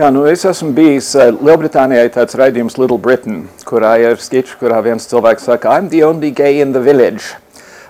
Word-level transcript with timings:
Jā, 0.00 0.06
nu 0.08 0.22
es 0.24 0.46
esmu 0.48 0.70
bijis 0.72 1.10
uh, 1.12 1.26
Lielbritānijā 1.44 2.06
tāds 2.14 2.32
raidījums 2.40 2.78
Little 2.80 2.96
Britain, 2.96 3.42
kurā 3.68 3.90
ir 4.00 4.14
skičs, 4.16 4.54
kurā 4.56 4.78
viens 4.80 5.04
cilvēks 5.10 5.44
saka, 5.44 5.74
I'm 5.76 5.90
the 5.92 6.00
only 6.06 6.30
gay 6.32 6.62
in 6.64 6.70
the 6.72 6.80
village. 6.80 7.34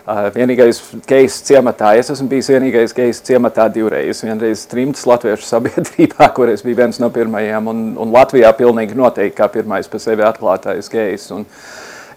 Uh, 0.02 0.24
vienīgais 0.34 0.80
gejs 1.06 1.36
ciematā. 1.46 1.92
Es 2.00 2.10
esmu 2.10 2.26
bijis 2.32 2.48
vienīgais 2.50 2.96
gejs 2.96 3.22
ciematā 3.28 3.68
divreiz. 3.70 4.24
Vienreiz 4.26 4.64
trimtas 4.66 5.06
latviešu 5.06 5.46
sabiedrībā, 5.52 6.26
kur 6.34 6.50
es 6.50 6.66
biju 6.66 6.80
viens 6.80 6.98
no 6.98 7.12
pirmajiem, 7.14 7.70
un, 7.70 7.86
un 8.02 8.16
Latvijā 8.16 8.50
pilnīgi 8.58 8.98
noteikti 8.98 9.38
kā 9.38 9.46
pirmais 9.54 9.86
pa 9.86 10.02
sevi 10.02 10.26
atklātais 10.26 10.90
gejs. 10.90 11.30
Un, 11.36 11.46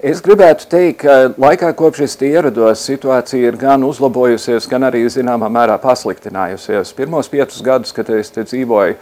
Es 0.04 0.20
gribētu 0.20 0.66
teikt, 0.68 1.06
ka 1.06 1.14
laikā, 1.40 1.70
kopš 1.80 2.02
es 2.04 2.18
ierados, 2.28 2.82
situācija 2.84 3.48
ir 3.48 3.56
gan 3.56 3.86
uzlabojusies, 3.88 4.66
gan 4.68 4.84
arī 4.84 5.06
zināmā 5.08 5.48
mērā 5.48 5.78
pasliktinājusies. 5.80 6.92
Pirmos 6.98 7.30
piecus 7.32 7.62
gadus, 7.64 7.94
kad 7.96 8.10
es 8.12 8.34
te 8.36 8.44
dzīvoju, 8.44 8.98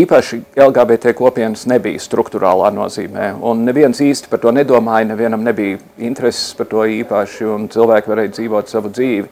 īpaši 0.00 0.40
LGBT 0.58 1.12
kopienas 1.14 1.68
nebija 1.70 2.02
struktūrālā 2.02 2.72
nozīmē, 2.74 3.28
un 3.46 3.62
neviens 3.62 4.02
īsti 4.02 4.32
par 4.32 4.42
to 4.42 4.50
nedomāja, 4.56 5.06
nevienam 5.12 5.46
nebija 5.46 5.78
intereses 6.02 6.50
par 6.58 6.66
to 6.72 6.82
īpaši, 6.82 7.46
un 7.54 7.68
cilvēki 7.70 8.10
varēja 8.10 8.34
dzīvot 8.40 8.74
savu 8.74 8.90
dzīvi. 8.90 9.30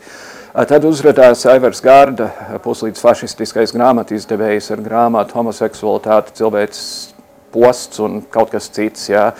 Tad 0.71 0.87
uzrādījās 0.87 1.43
Aivars 1.51 1.83
Gārda, 1.83 2.31
puslīdz 2.63 3.03
fašistiskais 3.03 3.75
grāmatizdevējs 3.75 4.71
ar 4.77 4.87
grāmatu 4.87 5.35
homoseksualitāte, 5.41 6.37
cilvēks 6.39 6.87
posts 7.53 8.01
un 8.03 8.23
kaut 8.33 8.53
kas 8.55 8.71
cits. 8.73 9.11
Jā. 9.13 9.31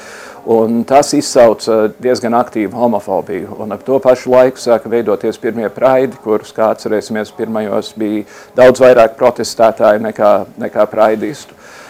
Un 0.51 0.81
tas 0.83 1.13
izsauca 1.15 1.85
diezgan 2.03 2.35
aktīvu 2.35 2.75
homofobiju. 2.75 3.61
Un 3.63 3.77
ap 3.77 3.85
to 3.87 4.01
pašu 4.03 4.33
laiku 4.33 4.59
sāka 4.59 4.91
veidoties 4.91 5.39
pirmie 5.39 5.69
praidi, 5.71 6.19
kurus, 6.25 6.51
kā 6.57 6.73
atcerēsimies, 6.75 7.31
pirmajos 7.37 7.93
bija 7.95 8.25
daudz 8.59 8.83
vairāk 8.83 9.15
protestētāju 9.21 10.03
nekā, 10.09 10.33
nekā 10.65 10.89
praidistu. 10.91 11.55
Uh, 11.55 11.82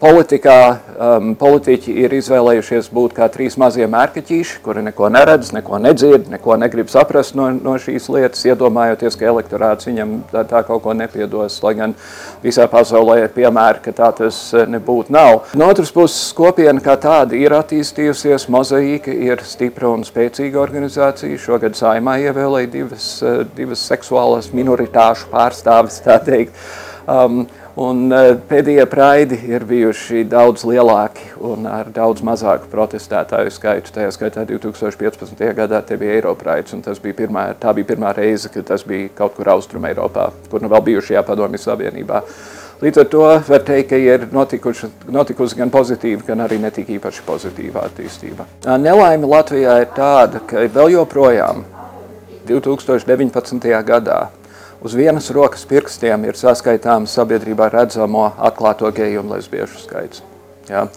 politikā 0.00 0.58
um, 0.72 1.32
politiķi 1.36 1.92
ir 2.00 2.14
izvēlējušies 2.16 2.86
būt 2.94 3.12
kā 3.18 3.26
trīs 3.32 3.58
mazie 3.60 3.84
mērkaķīši, 3.90 4.60
kuri 4.64 4.80
neko 4.86 5.10
neredz, 5.12 5.50
neko 5.52 5.76
nedzird, 5.82 6.30
neko 6.32 6.56
negrib 6.56 6.88
saprast 6.88 7.36
no, 7.36 7.50
no 7.52 7.74
šīs 7.76 8.08
lietas, 8.14 8.46
iedomājoties, 8.48 9.18
ka 9.20 9.28
elektorāts 9.28 9.90
viņam 9.90 10.14
tā, 10.30 10.46
tā 10.48 10.62
kaut 10.64 10.80
ko 10.86 10.94
nepiedos, 10.96 11.58
lai 11.66 11.74
gan 11.76 11.92
visā 12.40 12.64
pasaulē 12.72 13.18
ir 13.26 13.34
piemēri, 13.34 13.82
ka 13.84 13.92
tā 13.98 14.08
tas 14.22 14.38
uh, 14.56 14.64
nebūtu 14.72 15.12
nav. 15.12 15.42
No 15.58 15.68
otras 15.74 15.92
puses, 15.92 16.30
kopiena 16.38 16.80
kā 16.80 16.96
tāda 17.02 17.36
ir 17.36 17.52
attīstījusies, 17.58 18.48
mozaīka 18.52 19.12
ir 19.12 19.44
stipra 19.44 19.92
un 19.92 20.06
spēcīga 20.08 20.62
organizācija. 20.64 21.40
Šogad 21.42 21.76
saimā 21.76 22.16
ievēlēja 22.24 22.72
divas, 22.78 23.10
uh, 23.20 23.42
divas 23.58 23.84
seksuālas 23.84 24.48
minoritāšu 24.56 25.28
pārstāvis, 25.34 26.00
tā 26.08 26.16
teikt. 26.24 26.56
Um, 27.02 27.44
Un 27.80 28.10
e, 28.12 28.34
pēdējie 28.50 28.84
praidi 28.90 29.38
ir 29.48 29.64
bijuši 29.64 30.26
daudz 30.28 30.66
lielāki 30.68 31.30
un 31.40 31.64
ar 31.70 31.88
daudz 31.92 32.20
mazāku 32.24 32.68
protestētāju 32.68 33.52
skaitu. 33.54 33.94
Tajā 33.94 34.10
skaitā 34.12 34.44
2015. 34.48 35.40
gadā 35.56 35.80
te 35.86 35.96
bija 35.96 36.18
Eiropraids, 36.18 36.74
un 36.76 36.82
tas 36.84 37.00
bija 37.00 37.16
pirmā, 37.22 37.46
tā 37.60 37.72
bija 37.72 37.88
pirmā 37.94 38.12
reize, 38.16 38.50
kad 38.52 38.66
tas 38.68 38.84
bija 38.84 39.08
kaut 39.16 39.38
kur 39.38 39.48
Austrum 39.54 39.88
Eiropā, 39.88 40.28
kur 40.52 40.60
nu 40.60 40.68
vēl 40.72 40.84
bijušajā 40.90 41.22
padomju 41.24 41.62
savienībā. 41.62 42.20
Līdz 42.82 42.98
ar 42.98 43.08
to 43.08 43.24
var 43.48 43.64
teikt, 43.64 43.88
ka 43.94 43.96
ir 43.96 44.28
notikuši, 44.34 44.90
notikusi 45.14 45.56
gan 45.56 45.72
pozitīva, 45.72 46.26
gan 46.26 46.44
arī 46.44 46.58
netik 46.60 46.90
īpaši 46.92 47.24
pozitīva 47.24 47.86
attīstība. 47.88 48.48
Nelaime 48.82 49.30
Latvijā 49.30 49.78
ir 49.84 49.92
tāda, 49.96 50.42
ka 50.44 50.66
vēl 50.66 50.92
joprojām 50.98 51.64
2019. 52.50 53.70
gadā 53.86 54.20
Uz 54.82 54.96
vienas 54.98 55.28
rokas 55.30 55.62
pirkstiem 55.70 56.24
ir 56.26 56.34
saskaitāms 56.34 57.12
sabiedrībā 57.14 57.68
redzamo 57.70 58.24
atklāto 58.42 58.88
geju 58.90 59.20
un 59.20 59.28
lesbiešu 59.30 59.78
skaits. 59.84 60.24
Ja? 60.66 60.88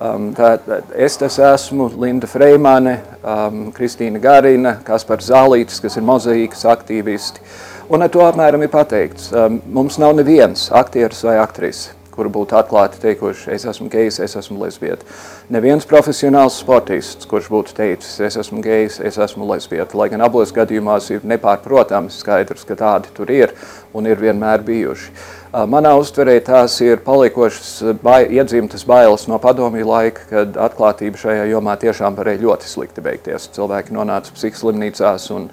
Um, 0.00 0.30
tā, 0.36 0.54
es 0.96 1.18
tas 1.20 1.36
esmu, 1.40 1.90
Linda 2.00 2.28
Freimane, 2.28 2.94
um, 3.20 3.58
Kristīna 3.76 4.20
Garina, 4.24 4.74
Kaspars 4.84 5.28
Zālītis, 5.28 5.82
kas 5.84 5.96
ir 6.00 6.04
mozaīkas 6.08 6.64
aktīvisti. 6.72 7.44
Un 7.92 8.04
ar 8.04 8.12
to 8.12 8.24
apmēram 8.24 8.64
ir 8.64 8.72
pateikts, 8.72 9.28
um, 9.36 9.60
mums 9.68 10.00
nav 10.00 10.16
neviens 10.16 10.66
aktieris 10.72 11.20
vai 11.28 11.36
aktrise, 11.40 11.95
kuri 12.16 12.32
būtu 12.32 12.56
atklāti 12.58 13.00
teikuši, 13.02 13.50
es 13.54 13.66
esmu 13.68 13.88
gejs, 13.92 14.18
es 14.24 14.36
esmu 14.40 14.58
lesbieta. 14.64 15.06
Neviens 15.52 15.86
profesionāls 15.88 16.58
sportists, 16.62 17.28
kurš 17.28 17.50
būtu 17.52 17.76
teicis, 17.76 18.18
es 18.24 18.38
esmu 18.40 18.62
gejs, 18.64 18.98
es 19.04 19.20
esmu 19.20 19.46
lesbieta, 19.52 19.98
lai 19.98 20.08
gan 20.12 20.24
abos 20.26 20.54
gadījumos 20.56 21.10
ir 21.12 21.26
nepārprotams 21.28 22.20
skaidrs, 22.22 22.64
ka 22.66 22.78
tādi 22.80 23.12
tur 23.16 23.30
ir 23.32 23.52
un 23.96 24.08
ir 24.08 24.20
vienmēr 24.20 24.64
bijuši. 24.66 25.12
Manā 25.56 25.94
uztverē 25.96 26.34
tās 26.44 26.74
ir 26.84 26.98
palikošas 27.04 27.96
bai, 28.02 28.26
iedzimtas 28.34 28.82
bailes 28.84 29.24
no 29.30 29.38
padomju 29.40 29.86
laika, 29.88 30.26
kad 30.28 30.58
atklātība 30.66 31.16
šajā 31.20 31.46
jomā 31.48 31.78
tiešām 31.80 32.18
varēja 32.18 32.42
ļoti 32.42 32.68
slikti 32.68 33.04
beigties. 33.04 33.48
Cilvēki 33.56 33.94
nonāca 33.96 34.34
psihslimnīcās 34.36 35.30
un, 35.32 35.46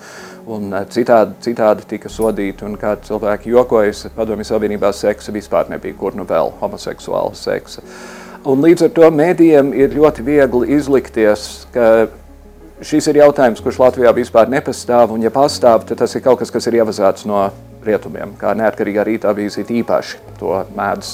un 0.48 0.74
citādi, 0.92 1.38
citādi 1.44 1.86
tika 1.88 2.12
sodīti, 2.12 2.66
un 2.68 2.76
kā 2.80 2.96
cilvēki 3.06 3.54
jokojas, 3.54 4.08
padomju 4.16 4.48
savienībā 4.48 4.92
seksa 4.96 5.34
vispār 5.36 5.70
nebija, 5.72 5.96
kur 6.00 6.18
nu 6.18 6.26
vēl 6.30 6.52
homoseksuāla 6.62 7.36
seksa. 7.38 7.84
Un 8.50 8.64
līdz 8.64 8.90
ar 8.90 8.92
to 8.92 9.10
mēdījiem 9.16 9.72
ir 9.78 9.96
ļoti 9.96 10.26
viegli 10.28 10.76
izlikties, 10.76 11.66
ka 11.72 12.10
šis 12.84 13.08
ir 13.08 13.22
jautājums, 13.22 13.62
kurš 13.64 13.80
Latvijā 13.80 14.12
vispār 14.16 14.52
nepastāv, 14.52 15.14
un 15.16 15.24
ja 15.24 15.32
pastāv, 15.32 15.86
tad 15.88 16.02
tas 16.04 16.16
ir 16.16 16.24
kaut 16.26 16.42
kas, 16.42 16.52
kas 16.52 16.68
ir 16.68 16.82
ievazāts 16.82 17.28
no 17.30 17.46
rietumiem, 17.84 18.36
kā 18.40 18.52
neatkarīgā 18.60 19.06
rītā 19.08 19.32
bijis 19.36 19.60
īpaši 19.64 20.20
to 20.40 20.58
mēdz, 20.76 21.14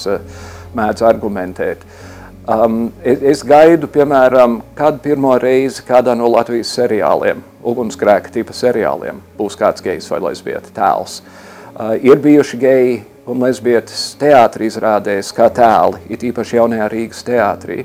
mēdz 0.74 1.06
argumentēt. 1.06 1.86
Um, 2.50 2.88
es, 3.04 3.22
es 3.36 3.44
gaidu, 3.46 3.86
piemēram, 3.92 4.58
kad 4.74 4.98
pirmo 5.04 5.36
reizi 5.38 5.84
kādā 5.86 6.16
no 6.18 6.26
Latvijas 6.32 6.72
seriāliem, 6.74 7.44
ugunsgrēka 7.66 8.32
tipa 8.34 8.54
seriāliem, 8.56 9.20
būs 9.38 9.58
kāds 9.58 9.84
gejs 9.84 10.08
vai 10.10 10.20
lesbieta 10.28 10.72
tēls. 10.74 11.20
Uh, 11.20 11.94
ir 12.02 12.20
bijuši 12.20 12.60
geji 12.60 12.96
un 13.30 13.42
lesbietas 13.44 14.14
teātrī 14.20 14.70
izrādēs 14.70 15.30
kā 15.36 15.50
tēli, 15.54 16.00
it 16.10 16.24
īpaši 16.26 16.58
jaunajā 16.58 16.88
Rīgas 16.92 17.22
teātrī. 17.26 17.84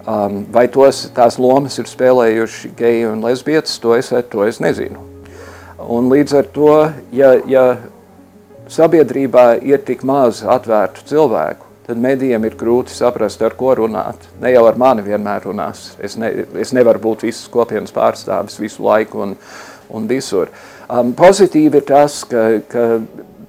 Um, 0.00 0.42
vai 0.50 0.64
tos, 0.72 1.04
tās 1.14 1.36
lomas 1.38 1.76
ir 1.78 1.86
spēlējuši 1.86 2.72
geji 2.78 3.06
un 3.10 3.22
lesbietas, 3.24 3.76
to 3.82 3.94
es, 3.98 4.10
to 4.32 4.46
es 4.48 4.58
nezinu. 4.64 5.04
Un 5.80 6.08
līdz 6.12 6.36
ar 6.40 6.48
to, 6.52 6.72
ja, 7.16 7.34
ja 7.48 7.64
sabiedrībā 8.70 9.60
ir 9.66 9.82
tik 9.86 10.02
maz 10.08 10.42
atvērtu 10.44 11.04
cilvēku, 11.08 11.69
tad 11.90 11.98
medijiem 11.98 12.44
ir 12.46 12.54
grūti 12.58 12.94
saprast, 12.94 13.42
ar 13.42 13.56
ko 13.58 13.74
runāt. 13.80 14.28
Ne 14.42 14.52
jau 14.54 14.62
ar 14.68 14.78
mani 14.78 15.02
vienmēr 15.06 15.48
runās. 15.48 15.90
Es, 15.98 16.14
ne, 16.20 16.30
es 16.62 16.74
nevaru 16.76 17.02
būt 17.02 17.26
visas 17.26 17.48
kopienas 17.50 17.94
pārstāvis 17.94 18.60
visu 18.62 18.84
laiku 18.86 19.24
un, 19.24 19.34
un 19.90 20.06
visur. 20.10 20.52
Um, 20.90 21.10
pozitīvi 21.18 21.80
ir 21.80 21.86
tas, 21.88 22.20
ka, 22.30 22.44
ka, 22.70 22.84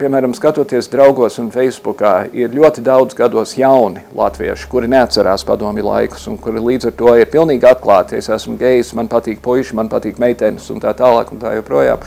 piemēram, 0.02 0.34
skatoties 0.38 0.90
draugos 0.90 1.38
un 1.42 1.52
Facebookā, 1.54 2.16
ir 2.34 2.54
ļoti 2.54 2.82
daudz 2.86 3.18
gados 3.18 3.54
jauni 3.58 4.02
latvieši, 4.18 4.70
kuri 4.72 4.90
neatcerās 4.90 5.46
padomi 5.46 5.86
laikus 5.86 6.26
un 6.32 6.40
kuri 6.42 6.64
līdz 6.72 6.90
ar 6.90 6.98
to 6.98 7.14
ir 7.22 7.30
pilnīgi 7.30 7.70
atklāti. 7.70 8.18
Es 8.18 8.32
esmu 8.34 8.58
gejs, 8.62 8.96
man 8.98 9.10
patīk 9.12 9.44
puiši, 9.46 9.78
man 9.78 9.92
patīk 9.92 10.22
meitenes 10.22 10.70
un 10.74 10.82
tā 10.82 10.96
tālāk 10.98 11.34
un 11.34 11.42
tā 11.46 11.54
joprojām. 11.60 12.02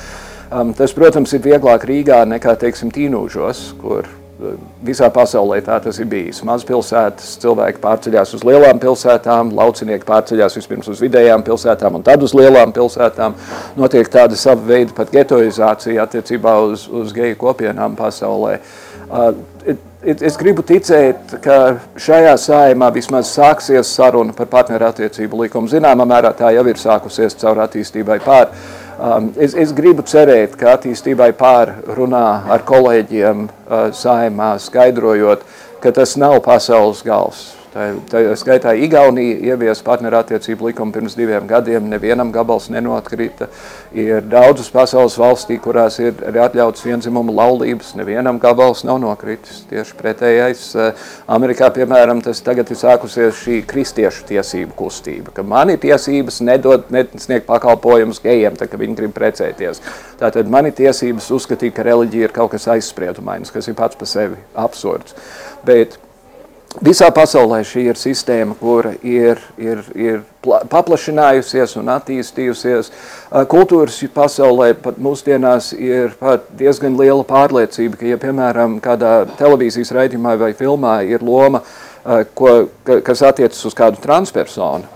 Um, 0.55 0.75
tas, 0.75 0.95
protams, 0.95 1.35
ir 1.35 1.47
vieglāk 1.47 1.87
Rīgā 1.87 2.25
nekā, 2.31 2.59
teiksim, 2.59 2.91
Tīnūžos, 2.95 3.69
kur 3.79 4.11
visā 4.85 5.09
pasaulē 5.13 5.61
tā 5.65 5.79
tas 5.85 5.99
ir 6.01 6.09
bijis. 6.11 6.43
Mazpilsētas 6.47 7.37
cilvēki 7.43 7.81
pārceļās 7.83 8.35
uz 8.39 8.45
lielām 8.47 8.81
pilsētām, 8.83 9.55
laucinieki 9.57 10.07
pārceļās 10.09 10.59
vispirms 10.59 10.91
uz 10.93 11.03
vidējām 11.05 11.45
pilsētām 11.47 11.99
un 11.99 12.07
tad 12.07 12.23
uz 12.25 12.35
lielām 12.37 12.75
pilsētām. 12.77 13.37
Notiek 13.81 14.11
tāda 14.13 14.39
sava 14.39 14.63
veida 14.75 14.95
pat 14.97 15.13
getoizācija 15.15 16.05
attiecībā 16.05 16.59
uz, 16.69 16.87
uz 16.89 17.17
geju 17.17 17.41
kopienām 17.41 17.97
pasaulē. 17.99 18.59
Es 20.05 20.37
gribu 20.37 20.61
ticēt, 20.67 21.39
ka 21.45 21.59
šajā 21.97 22.35
saimā 22.41 22.91
vismaz 22.93 23.31
sāksies 23.33 23.89
saruna 23.97 24.35
par 24.37 24.51
partnerattiecību 24.53 25.45
likumu. 25.45 25.71
Zināmā 25.73 26.05
mērā 26.09 26.35
tā 26.37 26.53
jau 26.53 26.65
ir 26.69 26.81
sākusies 26.81 27.39
caur 27.41 27.63
attīstībai 27.65 28.19
pār 28.25 28.51
Um, 28.53 28.84
es, 29.37 29.55
es 29.55 29.73
gribu 29.77 30.05
cerēt, 30.07 30.57
ka 30.61 30.75
attīstībai 30.77 31.33
pārrunā 31.39 32.27
ar 32.55 32.65
kolēģiem 32.67 33.47
uh, 33.49 33.89
saimā, 33.95 34.55
skaidrojot, 34.63 35.45
ka 35.83 35.93
tas 35.95 36.17
nav 36.21 36.39
pasaules 36.45 37.03
gals. 37.07 37.45
Tā, 37.75 37.89
tā 38.07 38.21
skaitā 38.39 38.71
Igaunija 38.79 39.41
ievies 39.51 39.81
partnerattiecību 39.83 40.69
likumu 40.69 40.95
pirms 40.95 41.17
diviem 41.19 41.49
gadiem, 41.51 41.89
nevienam 41.91 42.29
gabals 42.31 42.69
nenotkrita. 42.71 43.49
Ir 43.99 44.21
daudzas 44.31 44.69
pasaules 44.71 45.17
valstī, 45.19 45.57
kurās 45.59 45.99
ir 45.99 46.21
arī 46.23 46.45
atļauts 46.45 46.85
vienzimuma 46.87 47.35
laulības, 47.35 47.97
nevienam 47.99 48.39
gabals 48.39 48.85
nav 48.87 49.01
nokritis. 49.03 49.65
Tieši 49.73 49.99
pretējais 49.99 50.63
Amerikā, 51.27 51.73
piemēram, 51.75 52.23
tas 52.23 52.45
tagad 52.47 52.71
ir 52.71 52.79
sākusies 52.79 53.43
šī 53.43 53.59
kristiešu 53.67 54.23
tiesību 54.31 54.79
kustība, 54.79 55.35
ka 55.35 55.43
man 55.43 55.75
ir 55.75 55.83
tiesības 55.83 56.45
nedot, 56.47 56.87
nesniegt 56.95 57.51
pakalpojumus 57.51 58.23
gejiem, 58.23 58.55
tā, 58.55 58.71
ka 58.71 58.79
viņi 58.79 58.99
grib 59.03 59.19
precēties. 59.19 59.83
Tātad 60.23 60.47
man 60.47 60.71
ir 60.71 60.79
tiesības 60.79 61.27
uzskatīt, 61.35 61.75
ka 61.75 61.91
reliģija 61.91 62.31
ir 62.31 62.39
kaut 62.39 62.55
kas 62.55 62.71
aizspriedumains, 62.79 63.51
kas 63.51 63.67
ir 63.67 63.75
pats 63.83 63.99
pa 63.99 64.07
sevi 64.07 64.39
absurds. 64.55 65.19
Bet 65.67 65.99
Visā 66.83 67.07
pasaulē 67.15 67.61
šī 67.63 67.85
ir 67.93 67.99
sistēma, 67.99 68.57
kura 68.59 68.97
ir, 69.07 69.39
ir, 69.63 69.83
ir 69.95 70.17
paplašinājusies 70.43 71.77
un 71.79 71.93
attīstījusies. 71.95 72.91
Kultūras 73.53 74.01
pasaulē 74.15 74.73
pat 74.83 74.99
mūsdienās 74.99 75.71
ir 75.79 76.17
pat 76.19 76.49
diezgan 76.59 76.99
liela 76.99 77.23
pārliecība, 77.29 78.01
ka, 78.01 78.09
ja 78.11 78.19
piemēram 78.19 78.81
kādā 78.83 79.21
televīzijas 79.39 79.95
raidījumā 79.95 80.35
vai 80.41 80.51
filmā 80.59 80.97
ir 81.07 81.23
loma, 81.23 81.63
ko, 82.35 82.57
kas 82.83 83.23
attiecas 83.23 83.63
uz 83.71 83.79
kādu 83.79 84.03
transpersonu, 84.03 84.91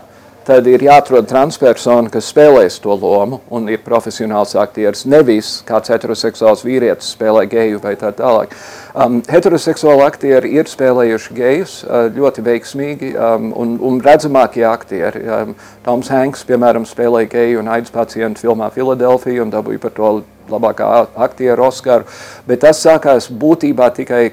tad 0.48 0.66
ir 0.70 0.80
jāatrod 0.80 1.26
transpersona, 1.28 2.08
kas 2.12 2.30
spēlēs 2.32 2.78
to 2.80 2.94
lomu 2.96 3.42
un 3.52 3.66
ir 3.68 3.82
profesionāls 3.84 4.54
aktieris. 4.56 5.04
Nevis 5.04 5.58
kāds 5.68 5.92
heteroseksuāls 5.92 6.64
vīrietis 6.64 7.10
spēlē 7.12 7.44
geju 7.50 7.82
vai 7.84 7.92
tā 8.00 8.14
tālāk. 8.16 8.54
Um, 8.96 9.18
heteroseksuāli 9.28 10.06
aktieri 10.06 10.54
ir 10.56 10.70
spēlējuši 10.70 11.36
gejus 11.36 11.74
uh, 11.84 12.06
ļoti 12.14 12.44
veiksmīgi 12.46 13.12
um, 13.12 13.50
un, 13.60 13.76
un 13.90 14.00
redzamākie 14.04 14.64
aktieri. 14.68 15.22
Um, 15.28 15.52
Toms 15.84 16.08
Hanks, 16.14 16.46
piemēram, 16.48 16.88
spēlēja 16.88 17.32
geju 17.36 17.60
un 17.60 17.68
aids 17.76 17.92
pacientu 17.92 18.46
filmā 18.46 18.70
Filadelfija 18.72 19.44
un 19.44 19.52
dabūja 19.52 19.84
par 19.84 19.94
to 19.98 20.14
labākā 20.48 20.88
aktieru 21.28 21.68
Oskaru. 21.68 22.08
Bet 22.48 22.64
tas 22.64 22.80
sākās 22.80 23.28
būtībā 23.28 23.92
tikai 24.00 24.30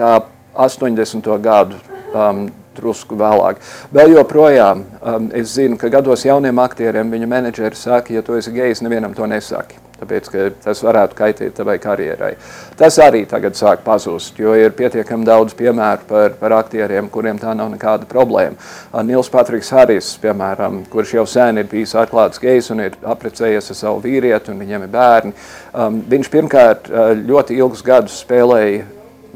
tā 0.00 0.16
80. 0.56 1.28
gadu 1.44 1.76
um, 2.16 2.46
drusku 2.76 3.18
vēlāk. 3.18 3.62
Vēl 3.94 4.16
joprojām 4.16 4.84
um, 5.00 5.30
es 5.36 5.56
zinu, 5.56 5.78
ka 5.80 5.92
gados 5.92 6.26
jauniem 6.26 6.60
aktieriem 6.62 7.12
viņa 7.12 7.30
menedžeri 7.36 7.78
saka, 7.78 8.14
ja 8.16 8.26
tu 8.26 8.38
esi 8.38 8.54
gejs, 8.54 8.84
nevienam 8.84 9.16
to 9.16 9.28
nesaki. 9.30 9.80
Tāpēc, 10.02 10.30
tas 10.64 10.80
varētu 10.82 11.14
kaitīt 11.14 11.52
tavai 11.54 11.76
karjerai. 11.78 12.32
Tas 12.78 12.96
arī 12.98 13.20
tagad 13.30 13.54
sāk 13.54 13.84
pazust, 13.86 14.38
jo 14.40 14.54
ir 14.58 14.74
pietiekami 14.74 15.26
daudz 15.28 15.54
piemēru 15.54 16.08
par, 16.08 16.34
par 16.40 16.56
aktieriem, 16.56 17.06
kuriem 17.12 17.38
tā 17.38 17.52
nav 17.54 17.70
nekāda 17.70 18.08
problēma. 18.10 18.58
Nils 19.06 19.30
Patriks 19.30 19.70
Haris, 19.70 20.08
piemēram, 20.22 20.80
kurš 20.90 21.14
jau 21.20 21.26
sen 21.30 21.62
ir 21.62 21.68
bijis 21.70 21.94
atklāts 22.02 22.42
gejs 22.42 22.72
un 22.74 22.82
ir 22.88 22.98
apprecējies 23.14 23.70
ar 23.70 23.78
savu 23.78 24.02
vīrieti 24.02 24.50
un 24.50 24.58
viņiem 24.64 24.88
ir 24.88 24.90
bērni. 24.96 25.36
Um, 25.70 26.02
viņš 26.10 26.32
pirmkārt 26.34 26.90
uh, 26.90 27.12
ļoti 27.22 27.60
ilgus 27.62 27.86
gadus 27.86 28.18
spēlēja 28.24 28.82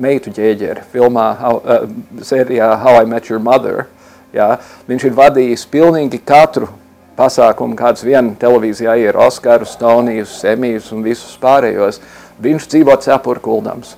meitu 0.03 0.33
ģēģeri 0.35 0.85
filmā, 0.93 1.27
how, 1.41 1.61
uh, 1.61 1.87
sērijā 2.25 2.73
How 2.83 3.01
I 3.03 3.07
Met 3.09 3.31
Your 3.31 3.43
Mother. 3.43 3.87
Jā. 4.37 4.57
Viņš 4.89 5.09
ir 5.09 5.17
vadījis 5.17 5.65
pilnīgi 5.73 6.21
katru 6.27 6.69
pasākumu, 7.17 7.77
kāds 7.79 8.05
vien 8.05 8.35
televīzijā 8.41 8.97
ir 9.01 9.17
Oskarus, 9.21 9.77
Tonijus, 9.81 10.37
Emijus 10.45 10.93
un 10.93 11.05
visus 11.07 11.37
pārējos. 11.41 12.03
Viņš 12.43 12.69
dzīvo 12.73 12.97
cepur 13.01 13.41
kuldams. 13.41 13.95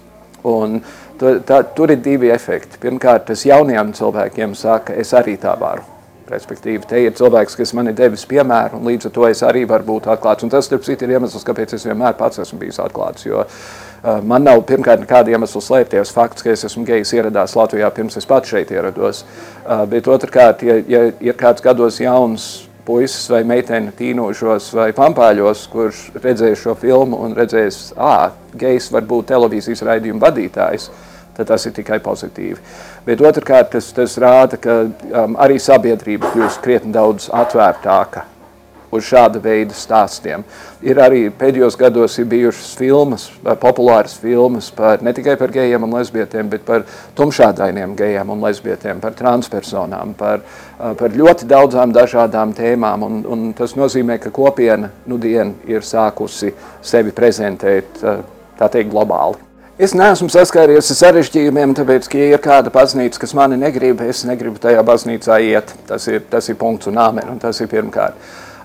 Un 0.47 0.79
tu, 1.19 1.35
tā, 1.47 1.63
tur 1.75 1.91
ir 1.91 2.03
divi 2.03 2.31
efekti. 2.31 2.79
Pirmkārt, 2.83 3.27
tas 3.33 3.43
jauniem 3.47 3.91
cilvēkiem 3.97 4.55
saka, 4.59 4.95
es 4.95 5.11
arī 5.19 5.35
tā 5.41 5.57
varu. 5.59 5.83
Respektīvi, 6.29 6.85
te 6.85 7.01
ir 7.01 7.15
cilvēks, 7.17 7.57
kas 7.57 7.73
man 7.75 7.89
ir 7.89 7.97
devis 7.97 8.27
piemēru, 8.29 8.79
un 8.79 8.91
līdz 8.91 9.09
ar 9.09 9.13
to 9.17 9.25
es 9.31 9.41
arī 9.49 9.63
varu 9.67 9.87
būt 9.87 10.11
atklāts. 10.13 10.45
Un 10.45 10.53
tas, 10.53 10.69
starp 10.69 10.85
citu, 10.85 11.07
ir 11.09 11.17
iemesls, 11.17 11.47
kāpēc 11.47 11.73
es 11.75 11.87
vienmēr 11.89 12.19
pats 12.21 12.45
esmu 12.45 12.61
bijis 12.61 12.79
atklāts. 12.85 13.25
Jo 13.27 13.47
uh, 13.47 13.63
man 14.03 14.45
nav 14.47 14.63
pirmkārt 14.69 15.03
nekāda 15.03 15.35
iemesla 15.35 15.63
slēpties. 15.65 16.13
Fakts, 16.15 16.45
ka 16.45 16.53
es 16.53 16.65
esmu 16.69 16.85
gejs, 16.87 17.13
ieradās 17.17 17.57
Latvijā 17.59 17.91
pirms 17.95 18.19
es 18.21 18.29
pats 18.29 18.51
šeit 18.53 18.71
ierados. 18.75 19.25
Uh, 19.65 19.85
bet 19.91 20.09
otrkārt, 20.11 20.63
ja, 20.67 20.79
ja 20.87 21.09
ir 21.25 21.39
kāds 21.39 21.65
gados 21.65 21.99
jauns 22.03 22.69
puisis 22.89 23.27
vai 23.29 23.43
meitene 23.45 23.93
tīnošos 23.97 24.71
vai 24.79 24.89
pampāļos, 24.97 25.67
kurš 25.73 26.07
redzēs 26.23 26.63
šo 26.63 26.77
filmu 26.79 27.19
un 27.27 27.37
redzēs, 27.37 27.91
ah, 28.01 28.31
gejs 28.57 28.89
var 28.95 29.05
būt 29.09 29.29
televīzijas 29.35 29.85
raidījuma 29.91 30.25
vadītājs, 30.25 30.89
tad 31.37 31.51
tas 31.53 31.69
ir 31.69 31.77
tikai 31.77 32.01
pozitīvi. 32.05 32.57
Bet 33.05 33.21
otrkārt, 33.21 33.75
tas, 33.77 33.93
tas 33.93 34.17
rāda, 34.23 34.57
ka 34.63 34.81
um, 34.87 35.37
arī 35.37 35.61
sabiedrība 35.61 36.33
kļūst 36.33 36.65
krietni 36.65 36.97
daudz 36.97 37.29
atvērtāka 37.29 38.25
uz 38.95 39.07
šāda 39.09 39.41
veida 39.43 39.77
stāstiem. 39.77 40.45
Ir 40.85 41.01
arī 41.03 41.25
pēdējos 41.35 41.77
gados 41.79 42.19
ir 42.21 42.29
bijušas 42.31 42.75
filmas, 42.79 43.27
populāras 43.61 44.15
filmas 44.21 44.71
par, 44.75 45.03
ne 45.03 45.13
tikai 45.17 45.37
par 45.41 45.53
gejiem 45.55 45.85
un 45.85 45.97
lesbietiem, 45.99 46.49
bet 46.53 46.65
par 46.69 46.87
tumšādainiem 47.19 47.97
gejiem 47.99 48.31
un 48.35 48.45
lesbietiem, 48.47 49.03
par 49.03 49.17
transpersonām, 49.19 50.15
par, 50.19 50.45
uh, 50.45 50.95
par 50.99 51.17
ļoti 51.17 51.49
daudzām 51.51 51.93
dažādām 51.97 52.55
tēmām. 52.57 53.05
Un, 53.09 53.21
un 53.27 53.51
tas 53.59 53.77
nozīmē, 53.79 54.21
ka 54.23 54.33
kopiena 54.35 54.93
nu 55.07 55.19
dien 55.21 55.57
ir 55.69 55.87
sākusi 55.87 56.55
sevi 56.83 57.15
prezentēt, 57.17 58.01
uh, 58.05 58.25
tā 58.59 58.71
teikt, 58.73 58.93
globāli. 58.95 59.49
Es 59.79 59.93
neesmu 59.95 60.27
saskāries 60.27 60.89
ar 60.91 60.97
sarežģījumiem, 60.99 61.71
tāpēc, 61.79 62.09
ka, 62.11 62.19
ja 62.19 62.35
ir 62.35 62.41
kāda 62.43 62.71
baznīca, 62.75 63.21
kas 63.23 63.31
mani 63.39 63.55
negrib, 63.61 64.01
es 64.03 64.25
negribu 64.27 64.59
tajā 64.59 64.83
baznīcā 64.83 65.37
iet. 65.47 65.71
Tas 65.87 66.09
ir, 66.11 66.25
tas 66.33 66.51
ir 66.51 66.59
punkts 66.59 66.91
un 66.91 66.99
āmen, 66.99 67.29
un 67.31 67.39
tas 67.39 67.61
ir 67.63 67.71
pirmkārt. 67.71 68.19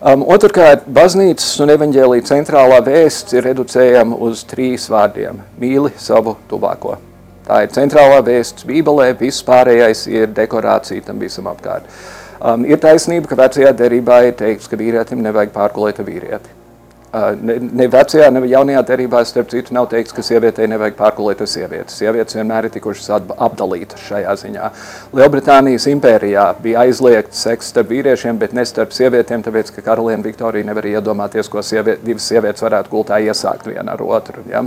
Um, 0.04 0.26
otrkārt, 0.28 0.82
baznīcas 0.92 1.62
un 1.64 1.70
evaņģēlīja 1.78 2.26
centrālā 2.28 2.82
vēsts 2.84 3.38
ir 3.38 3.46
reducējama 3.48 4.18
uz 4.26 4.42
trīs 4.50 4.90
vārdiem– 4.92 5.38
mīli 5.62 5.94
savu 5.96 6.34
tuvāko. 6.50 6.98
Tā 7.48 7.62
ir 7.64 7.72
centrālā 7.72 8.18
vēsts 8.28 8.68
Bībelē, 8.68 9.14
viss 9.16 9.46
pārējais 9.48 10.02
ir 10.12 10.34
dekorācija 10.36 11.06
tam 11.08 11.24
visam 11.24 11.48
apkārt. 11.48 11.88
Um, 12.44 12.66
ir 12.68 12.84
taisnība, 12.84 13.32
ka 13.32 13.40
vecajā 13.46 13.72
derībā 13.80 14.20
ir 14.28 14.36
teikts, 14.44 14.68
ka 14.68 14.76
vīrietim 14.80 15.24
nevajag 15.24 15.56
pārkulēt 15.56 16.04
vīrieti. 16.04 16.52
Ne, 17.14 17.60
ne 17.62 17.86
vecajā, 17.94 18.32
ne 18.34 18.42
jaunajā 18.50 18.80
derībā, 18.88 19.20
starp 19.30 19.52
citu, 19.52 19.76
nav 19.76 19.86
teikts, 19.92 20.16
ka 20.18 20.24
sievietei 20.26 20.66
nevajag 20.72 20.96
pārkulēt 20.98 21.44
sievietes. 21.46 22.00
Sievietes 22.00 22.34
vienmēr 22.40 22.66
ir 22.66 22.74
tikušas 22.74 23.12
apdalītas 23.38 24.02
šajā 24.08 24.34
ziņā. 24.42 24.72
Lielbritānijas 25.14 25.86
impērijā 25.92 26.48
bija 26.64 26.88
aizliegts 26.88 27.46
seks 27.46 27.70
starp 27.70 27.94
vīriešiem, 27.94 28.42
bet 28.42 28.58
ne 28.58 28.66
starp 28.66 28.98
sievietēm, 28.98 29.46
tāpēc, 29.46 29.70
ka 29.76 29.86
karaliene 29.86 30.26
Viktorija 30.26 30.66
nevar 30.66 30.90
iedomāties, 30.90 31.52
ko 31.54 31.62
sieviet, 31.62 32.02
divas 32.02 32.26
sievietes 32.32 32.66
varētu 32.66 32.90
gultā 32.96 33.22
iesākt 33.22 33.70
viena 33.70 33.94
ar 33.94 34.02
otru. 34.02 34.42
Ja? 34.50 34.66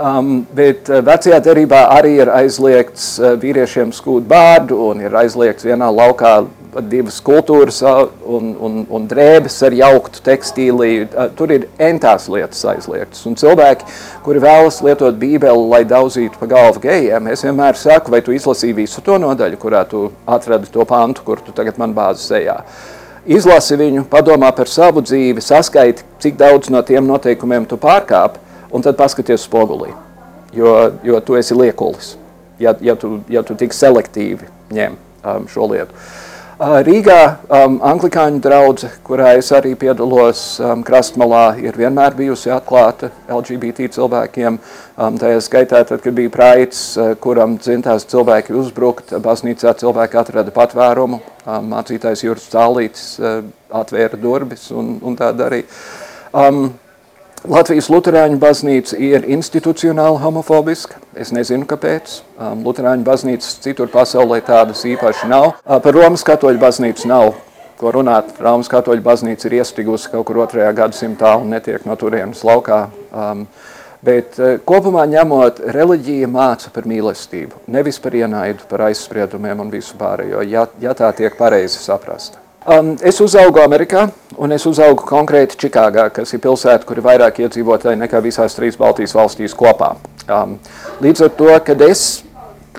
Um, 0.00 0.46
bet 0.56 0.88
vecajā 0.88 1.42
derībā 1.44 1.82
arī 1.92 2.14
ir 2.22 2.30
aizliegts 2.32 3.18
vīriešiem 3.42 3.90
skūt 3.92 4.24
bārdu 4.30 4.78
un 4.86 5.02
ir 5.04 5.12
aizliegts 5.20 5.66
vienā 5.66 5.90
laukā 5.92 6.38
divas 6.88 7.18
kultūras 7.20 7.82
un, 7.84 8.54
un, 8.56 8.78
un 8.88 9.08
drēbes 9.10 9.58
ar 9.66 9.76
jauktu 9.76 10.22
tekstīlī. 10.24 10.90
Tur 11.36 11.52
ir 11.52 11.66
entās 11.82 12.30
lietas 12.32 12.62
aizliegtas. 12.72 13.26
Un 13.28 13.36
cilvēki, 13.40 13.88
kuri 14.24 14.40
vēlas 14.40 14.80
lietot 14.86 15.18
bībeli, 15.20 15.68
lai 15.68 15.82
daudzītu 15.88 16.40
pa 16.40 16.48
galvu 16.48 16.80
gejiem, 16.86 17.28
es 17.34 17.44
vienmēr 17.44 17.76
saku, 17.76 18.14
vai 18.14 18.22
tu 18.24 18.32
izlasīji 18.32 18.78
visu 18.80 19.04
to 19.04 19.18
nodaļu, 19.20 19.60
kurā 19.60 19.84
tu 19.90 20.06
atradi 20.24 20.70
to 20.72 20.86
pantu, 20.88 21.26
kur 21.26 21.42
tu 21.44 21.52
tagad 21.56 21.80
man 21.82 21.92
bāzi 21.96 22.30
sejā. 22.30 22.60
Izlasi 23.28 23.76
viņu, 23.76 24.06
padomā 24.08 24.48
par 24.56 24.70
savu 24.70 25.02
dzīvi, 25.04 25.42
saskaiti, 25.44 26.06
cik 26.22 26.38
daudz 26.40 26.70
no 26.72 26.80
tiem 26.86 27.04
noteikumiem 27.04 27.68
tu 27.68 27.76
pārkāp, 27.80 28.40
un 28.72 28.86
tad 28.86 28.98
paskaties 28.98 29.46
spogulī, 29.48 29.92
jo, 30.56 30.74
jo 31.06 31.20
tu 31.24 31.38
esi 31.40 31.56
liekulis, 31.58 32.14
ja, 32.62 32.74
ja, 32.80 32.96
tu, 32.96 33.18
ja 33.28 33.44
tu 33.46 33.58
tik 33.58 33.76
selektīvi 33.76 34.50
ņem 34.74 34.98
um, 35.24 35.46
šo 35.50 35.70
lietu. 35.72 35.94
Uh, 35.94 36.26
Rīgā 36.60 37.38
um, 37.48 37.78
Anglikāņu 37.88 38.42
draudzene, 38.44 38.98
kurā 39.00 39.30
es 39.38 39.46
arī 39.56 39.70
piedalos 39.80 40.42
um, 40.60 40.82
krastmalā, 40.84 41.54
ir 41.56 41.72
vienmēr 41.80 42.12
bijusi 42.18 42.52
atklāta 42.52 43.08
LGBT 43.32 43.88
cilvēkiem. 43.94 44.58
Um, 45.00 45.16
tajā 45.16 45.38
skaitā, 45.40 45.80
tad, 45.88 46.02
kad 46.04 46.12
bija 46.18 46.28
praids, 46.34 46.82
uh, 47.00 47.14
kuram 47.16 47.54
dzintās 47.56 48.04
cilvēki 48.12 48.52
uzbrukt, 48.60 49.14
baznīcā 49.24 49.72
cilvēki 49.80 50.20
atrada 50.20 50.52
patvērumu, 50.52 51.22
um, 51.46 51.72
mācītājs 51.72 52.26
Juris 52.26 52.52
Cālītis 52.52 53.08
uh, 53.24 53.40
atvēra 53.80 54.20
durvis 54.20 54.68
un, 54.76 54.98
un 55.00 55.16
tā 55.16 55.32
darīja. 55.32 55.64
Um, 56.36 56.66
Latvijas 57.48 57.86
Lutāņu 57.88 58.36
baznīca 58.36 58.98
ir 59.00 59.24
institucionāli 59.32 60.18
homofobiska. 60.20 60.98
Es 61.16 61.30
nezinu, 61.32 61.64
kāpēc. 61.64 62.18
Um, 62.36 62.60
Lutāņu 62.66 63.00
baznīcas 63.06 63.54
citur 63.64 63.88
pasaulē 63.88 64.42
tādas 64.44 64.82
īpaši 64.84 65.30
nav. 65.30 65.54
Uh, 65.64 65.78
par 65.80 65.96
Romas 65.96 66.24
katoļu 66.26 66.60
baznīcu 66.60 67.08
nav 67.08 67.30
ko 67.80 67.94
runāt. 67.96 68.34
Romas 68.44 68.68
katoļu 68.68 69.00
baznīca 69.06 69.48
ir 69.48 69.56
iestigusi 69.62 70.12
kaut 70.12 70.26
kur 70.28 70.42
otrajā 70.44 70.74
gadsimtā 70.82 71.32
un 71.40 71.48
netiek 71.54 71.88
no 71.88 71.96
turienes 71.96 72.44
laukā. 72.44 72.82
Um, 73.08 73.46
bet 74.04 74.36
uh, 74.36 74.58
kopumā 74.60 75.06
ņemot, 75.08 75.64
reliģija 75.72 76.28
māca 76.28 76.74
par 76.76 76.84
mīlestību, 76.92 77.64
nevis 77.72 78.02
par 78.04 78.20
ienaidu, 78.20 78.68
par 78.68 78.84
aizspriedumiem 78.90 79.64
un 79.64 79.72
visu 79.72 79.96
pārējo, 79.96 80.44
ja, 80.44 80.68
ja 80.84 80.92
tā 80.92 81.08
tiek 81.16 81.40
pareizi 81.40 81.80
saprasta. 81.80 82.39
Um, 82.68 82.90
es 83.00 83.16
uzaugu 83.24 83.62
Amerikā, 83.62 84.10
un 84.36 84.52
es 84.52 84.66
uzaugu 84.68 85.06
konkrēti 85.08 85.56
Čikāgā, 85.62 86.10
kas 86.12 86.34
ir 86.36 86.42
pilsēta, 86.44 86.84
kur 86.84 86.98
ir 87.00 87.06
vairāk 87.06 87.40
iedzīvotāji 87.40 87.96
nekā 88.02 88.20
visās 88.20 88.52
trīs 88.52 88.76
Baltijas 88.76 89.16
valstīs 89.16 89.56
kopā. 89.56 89.94
Um, 90.28 90.58
līdz 91.00 91.24
ar 91.24 91.32
to, 91.38 91.48
kad 91.64 91.80
es 91.86 92.02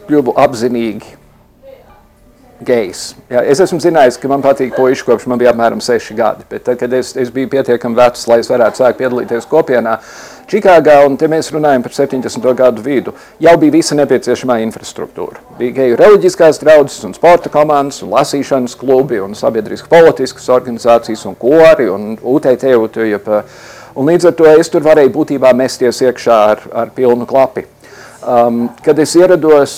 kļuvu 0.04 0.36
apzinīgi 0.38 1.18
gejs. 2.66 3.06
Jā, 3.32 3.42
es 3.54 3.62
esmu 3.64 3.80
zinājis, 3.82 4.20
ka 4.22 4.30
man 4.32 4.44
patīk 4.44 4.76
puiši 4.76 5.08
kopš 5.08 5.28
man 5.32 5.42
bija 5.42 5.54
apmēram 5.54 5.82
6 5.84 6.14
gadi, 6.18 6.46
bet 6.50 6.66
tad, 6.68 6.78
kad 6.82 6.94
es, 6.94 7.16
es 7.20 7.32
biju 7.34 7.50
pietiekami 7.52 7.98
vecs, 7.98 8.28
lai 8.30 8.42
es 8.44 8.52
varētu 8.52 8.84
sākt 8.84 9.02
piedalīties 9.02 9.50
kopienā, 9.50 9.98
Čikāgā, 10.52 10.98
un 11.08 11.14
te 11.16 11.30
mēs 11.32 11.48
runājam 11.54 11.80
par 11.86 11.94
70. 11.96 12.44
gadu 12.60 12.82
vidu, 12.84 13.14
jau 13.40 13.54
bija 13.62 13.72
visa 13.72 13.96
nepieciešamā 13.96 14.58
infrastruktūra. 14.66 15.40
Bija 15.56 15.78
geju 15.78 16.00
reliģiskās 16.02 16.60
draudzes 16.60 17.06
un 17.08 17.16
sporta 17.16 17.48
komandas, 17.54 18.02
un 18.04 18.12
lasīšanas 18.12 18.76
klubi, 18.76 19.22
un 19.24 19.32
sabiedriski 19.38 19.88
politiskas 19.88 20.50
organizācijas, 20.52 21.24
un 21.30 21.38
kori, 21.40 21.88
un 21.88 22.18
UTT, 22.20 22.68
UTP. 22.84 23.32
Un 23.96 24.12
līdz 24.12 24.28
ar 24.28 24.36
to 24.36 24.52
es 24.52 24.68
tur 24.74 24.84
varēju 24.84 25.14
būtībā 25.16 25.54
mesties 25.56 26.04
iekšā 26.04 26.42
ar, 26.50 26.66
ar 26.84 26.92
pilnu 27.00 27.30
klapi. 27.30 27.64
Um, 28.22 28.68
kad 28.86 29.00
es 29.02 29.16
ierados, 29.18 29.72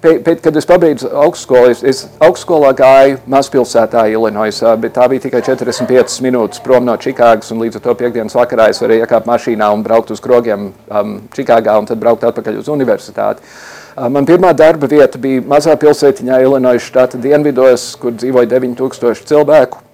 pēc, 0.00 0.38
kad 0.40 0.56
es 0.56 0.64
pabeidzu 0.64 1.10
augstskolu, 1.12 1.74
es, 1.74 1.82
es 1.84 1.98
augstskolā 2.24 2.70
gāju 2.76 3.18
mazpilsētā 3.28 4.06
Illinoisā, 4.14 4.72
bet 4.80 4.94
tā 4.96 5.04
bija 5.12 5.26
tikai 5.26 5.42
45 5.44 6.22
minūtes 6.24 6.62
prom 6.64 6.88
no 6.88 6.94
Čikāgas, 6.96 7.52
un 7.52 7.60
līdz 7.60 7.76
ar 7.76 7.84
to 7.84 7.96
piekdienas 8.00 8.38
vakarā 8.38 8.70
es 8.72 8.80
varēju 8.80 9.04
iekāpt 9.04 9.28
mašīnā 9.28 9.68
un 9.76 9.84
braukt 9.84 10.14
uz 10.14 10.24
krogiem 10.24 10.70
um, 10.72 11.16
Čikāgā 11.36 11.76
un 11.76 11.90
tad 11.90 12.00
braukt 12.00 12.24
atpakaļ 12.24 12.62
uz 12.62 12.72
universitāti. 12.72 13.44
Um, 13.92 14.08
man 14.16 14.28
pirmā 14.28 14.56
darba 14.56 14.88
vieta 14.88 15.20
bija 15.20 15.44
mazā 15.44 15.76
pilsētiņā 15.76 16.40
Illinois 16.48 16.80
štata 16.80 17.20
dienvidos, 17.20 17.90
kur 18.00 18.16
dzīvoja 18.16 18.56
9000 18.56 19.28
cilvēku 19.28 19.85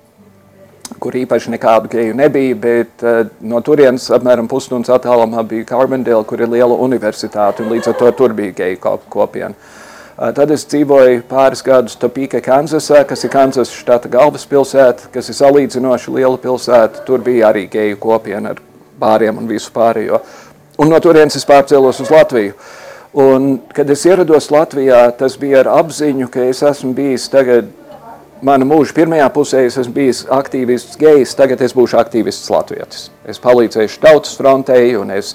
kur 1.02 1.16
īpaši 1.18 1.52
nekādu 1.56 1.90
geju 1.90 2.14
nebija, 2.16 2.56
bet 2.62 3.04
uh, 3.04 3.22
no 3.42 3.60
turienes 3.64 4.06
apmēram 4.14 4.48
pusstundas 4.50 4.92
attālumā 4.94 5.42
bija 5.48 5.66
Carbondale, 5.72 6.24
kur 6.28 6.42
ir 6.42 6.50
liela 6.52 6.78
universitāte, 6.86 7.64
un 7.64 7.72
līdz 7.74 7.90
ar 7.90 7.96
to 7.98 8.10
tur 8.20 8.36
bija 8.38 8.54
geju 8.62 8.98
kopiena. 9.10 9.56
Uh, 10.12 10.28
tad 10.36 10.52
es 10.54 10.66
dzīvoju 10.70 11.24
pāris 11.30 11.64
gadus 11.66 11.98
Topeka, 11.98 12.38
Kansasā, 12.44 13.02
kas 13.08 13.24
ir 13.26 13.32
Kansas 13.32 13.72
štata 13.74 14.10
galvaspilsēta, 14.12 15.10
kas 15.14 15.32
ir 15.32 15.38
salīdzinoši 15.40 16.14
liela 16.14 16.38
pilsēta. 16.38 17.02
Tur 17.08 17.24
bija 17.24 17.50
arī 17.50 17.66
geju 17.72 17.98
kopiena 18.02 18.54
ar 18.54 18.62
bāriem 19.02 19.42
un 19.42 19.50
visu 19.50 19.72
pārējo. 19.74 20.22
Un 20.82 20.92
no 20.92 21.02
turienes 21.02 21.36
es 21.36 21.48
pārcēlos 21.48 22.00
uz 22.04 22.12
Latviju. 22.12 22.54
Un, 23.12 23.58
kad 23.74 23.90
es 23.92 24.06
ierados 24.08 24.48
Latvijā, 24.52 25.02
tas 25.18 25.34
bija 25.40 25.60
ar 25.60 25.68
apziņu, 25.82 26.30
ka 26.32 26.46
es 26.48 26.62
esmu 26.64 26.94
bijis 26.96 27.26
tagad 27.32 27.68
mana 28.42 28.66
mūža 28.68 28.94
pirmajā 28.96 29.28
pusē 29.34 29.64
es 29.68 29.78
esmu 29.80 29.94
bijis 29.96 30.22
aktīvists 30.30 30.98
gejs, 31.00 31.34
tagad 31.38 31.62
es 31.62 31.74
būšu 31.76 31.98
aktīvists 32.00 32.50
latvietis. 32.52 33.08
Es 33.28 33.40
palīdzēšu 33.42 34.00
tautas 34.02 34.36
frontei 34.38 34.94
un 34.98 35.14
es 35.14 35.34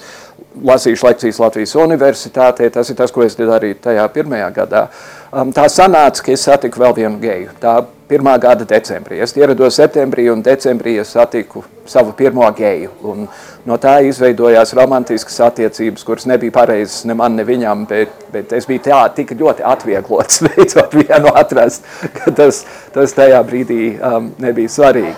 lasīšu 0.64 1.06
lekcijas 1.08 1.38
Latvijas 1.42 1.74
universitātē. 1.78 2.70
Tas 2.72 2.90
ir 2.90 2.98
tas, 2.98 3.12
ko 3.14 3.24
es 3.24 3.36
darīju 3.38 3.80
tajā 3.84 4.06
pirmajā 4.14 4.48
gadā. 4.56 4.88
Um, 5.32 5.52
tā 5.54 5.68
sanāca, 5.72 6.24
ka 6.24 6.34
es 6.34 6.44
satiku 6.48 6.82
vēl 6.82 6.96
vienu 6.96 7.20
geju. 7.22 7.54
Tā 7.62 7.80
pirmā 8.08 8.34
gada 8.40 8.64
decembrī. 8.68 9.20
Es 9.22 9.34
ierados 9.36 9.76
septembrī 9.78 10.28
un 10.32 10.42
decembrī 10.44 10.96
es 11.02 11.12
satiku 11.12 11.62
savu 11.88 12.12
pirmo 12.16 12.46
geju. 12.56 12.90
Un 13.10 13.26
no 13.68 13.76
tā 13.80 13.98
izveidojās 14.08 14.72
romantiskas 14.76 15.38
attiecības, 15.48 16.04
kuras 16.04 16.28
nebija 16.28 16.54
pareizas 16.54 17.04
ne 17.08 17.16
man, 17.18 17.36
ne 17.36 17.44
viņam, 17.48 17.86
bet, 17.88 18.12
bet 18.32 18.52
es 18.56 18.68
biju 18.68 18.84
tā, 18.88 19.00
tik 19.16 19.34
ļoti 19.38 19.64
atvieglots 19.66 20.42
beidzot 20.46 20.96
vienu 20.96 21.32
atrast, 21.36 21.86
ka 22.16 22.32
tas, 22.36 22.64
tas 22.94 23.16
tajā 23.16 23.42
brīdī 23.48 23.82
um, 23.96 24.32
nebija 24.40 24.72
svarīgi. 24.78 25.16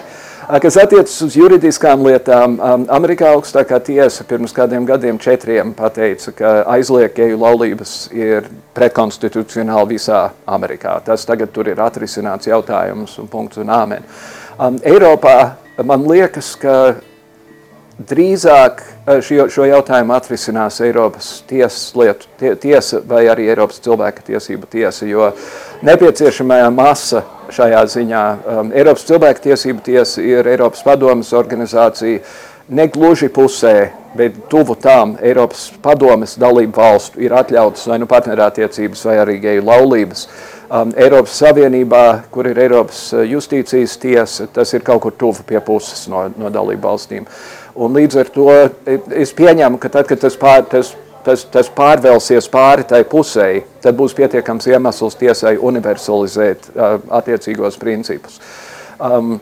Kas 0.59 0.75
attiecas 0.81 1.13
uz 1.23 1.35
juridiskām 1.39 2.01
lietām, 2.03 2.57
Amerikā 2.91 3.29
augstākā 3.37 3.79
tiesa 3.87 4.25
pirms 4.27 4.51
kādiem 4.57 4.87
gadiem, 4.89 5.19
četriem, 5.23 5.71
pateica, 5.79 6.33
ka 6.35 6.51
aizliegt 6.75 7.15
geju 7.21 7.39
laulības 7.39 7.93
ir 8.17 8.49
pretkonstitucionāli 8.75 9.95
visā 9.95 10.25
Amerikā. 10.51 10.97
Tas 11.07 11.27
tagad 11.29 11.53
tur 11.55 11.71
ir 11.71 11.79
atrisināts 11.85 12.51
jautājums 12.51 13.15
un 13.23 13.31
punkts 13.31 13.63
un 13.63 13.71
āmen. 13.77 14.09
Um, 14.59 14.81
Eiropā 14.83 15.37
man 15.87 16.09
liekas, 16.11 16.57
ka 16.59 16.97
drīzāk 18.09 18.81
šo, 19.25 19.47
šo 19.53 19.67
jautājumu 19.69 20.15
atrisinās 20.17 20.81
Eiropas 20.85 21.29
tiesas 21.49 21.91
lietu 21.99 22.29
tie, 22.41 22.55
tiesa 22.61 23.03
vai 23.07 23.27
arī 23.29 23.51
Eiropas 23.53 23.81
cilvēka 23.85 24.25
tiesību 24.31 24.69
tiesa, 24.71 25.09
jo 25.09 25.31
nepieciešamā 25.87 26.63
masa 26.75 27.25
šajā 27.53 27.83
ziņā. 27.95 28.23
Um, 28.47 28.71
Eiropas 28.77 29.05
cilvēktiesība 29.09 29.85
tiesa 29.85 30.25
ir 30.25 30.49
Eiropas 30.49 30.85
padomas 30.87 31.33
organizācija 31.37 32.23
negluži 32.71 33.29
pusē, 33.35 33.91
bet 34.17 34.37
tuvu 34.51 34.77
tām 34.81 35.17
Eiropas 35.23 35.69
padomes 35.83 36.37
dalību 36.41 36.81
valstu 36.81 37.21
ir 37.23 37.35
atļautas 37.37 37.87
vai 37.91 37.99
nu 38.01 38.09
partnerattiecības 38.11 39.05
vai 39.07 39.19
arī 39.23 39.37
geju 39.43 39.67
laulības. 39.67 40.27
Um, 40.71 40.93
Eiropas 40.95 41.35
Savienībā, 41.43 42.05
kur 42.31 42.47
ir 42.47 42.59
Eiropas 42.63 43.09
uh, 43.13 43.25
justīcijas 43.27 43.97
tiesa, 43.99 44.47
tas 44.55 44.71
ir 44.73 44.87
kaut 44.87 45.03
kur 45.03 45.17
tuvu 45.19 45.43
pie 45.47 45.59
puses 45.67 46.07
no, 46.11 46.29
no 46.39 46.53
dalību 46.55 46.87
valstīm. 46.87 47.27
Un 47.75 47.95
līdz 47.95 48.19
ar 48.25 48.33
to 48.35 48.49
es 49.15 49.35
pieņemu, 49.37 49.79
ka 49.79 49.93
tad, 49.93 50.09
kad 50.11 50.21
tas, 50.23 50.37
pār, 50.41 50.65
tas 50.71 50.95
tas, 51.25 51.45
tas 51.53 51.71
pārvelsies 51.73 52.49
pāri 52.51 52.85
tai 52.89 53.03
pusē, 53.09 53.63
tad 53.85 53.97
būs 53.99 54.15
pietiekams 54.17 54.69
iemesls 54.71 55.19
tiesai 55.21 55.57
universalizēt 55.57 56.71
uh, 56.75 56.99
attiecīgos 57.21 57.79
principus. 57.81 58.41
Um, 59.01 59.39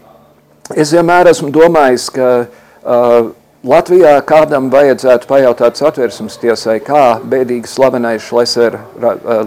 es 0.75 0.93
vienmēr 0.95 1.31
esmu 1.33 1.53
domājis, 1.55 2.09
ka 2.15 2.31
uh, 2.47 3.31
Latvijā 3.69 4.15
kādam 4.23 4.69
vajadzētu 4.71 5.27
pajautāt 5.27 5.81
satversmes 5.81 6.39
tiesai, 6.39 6.79
kā 6.85 7.19
bēdīgi 7.27 7.67
slavenais 7.67 8.23
Šlesera 8.23 8.85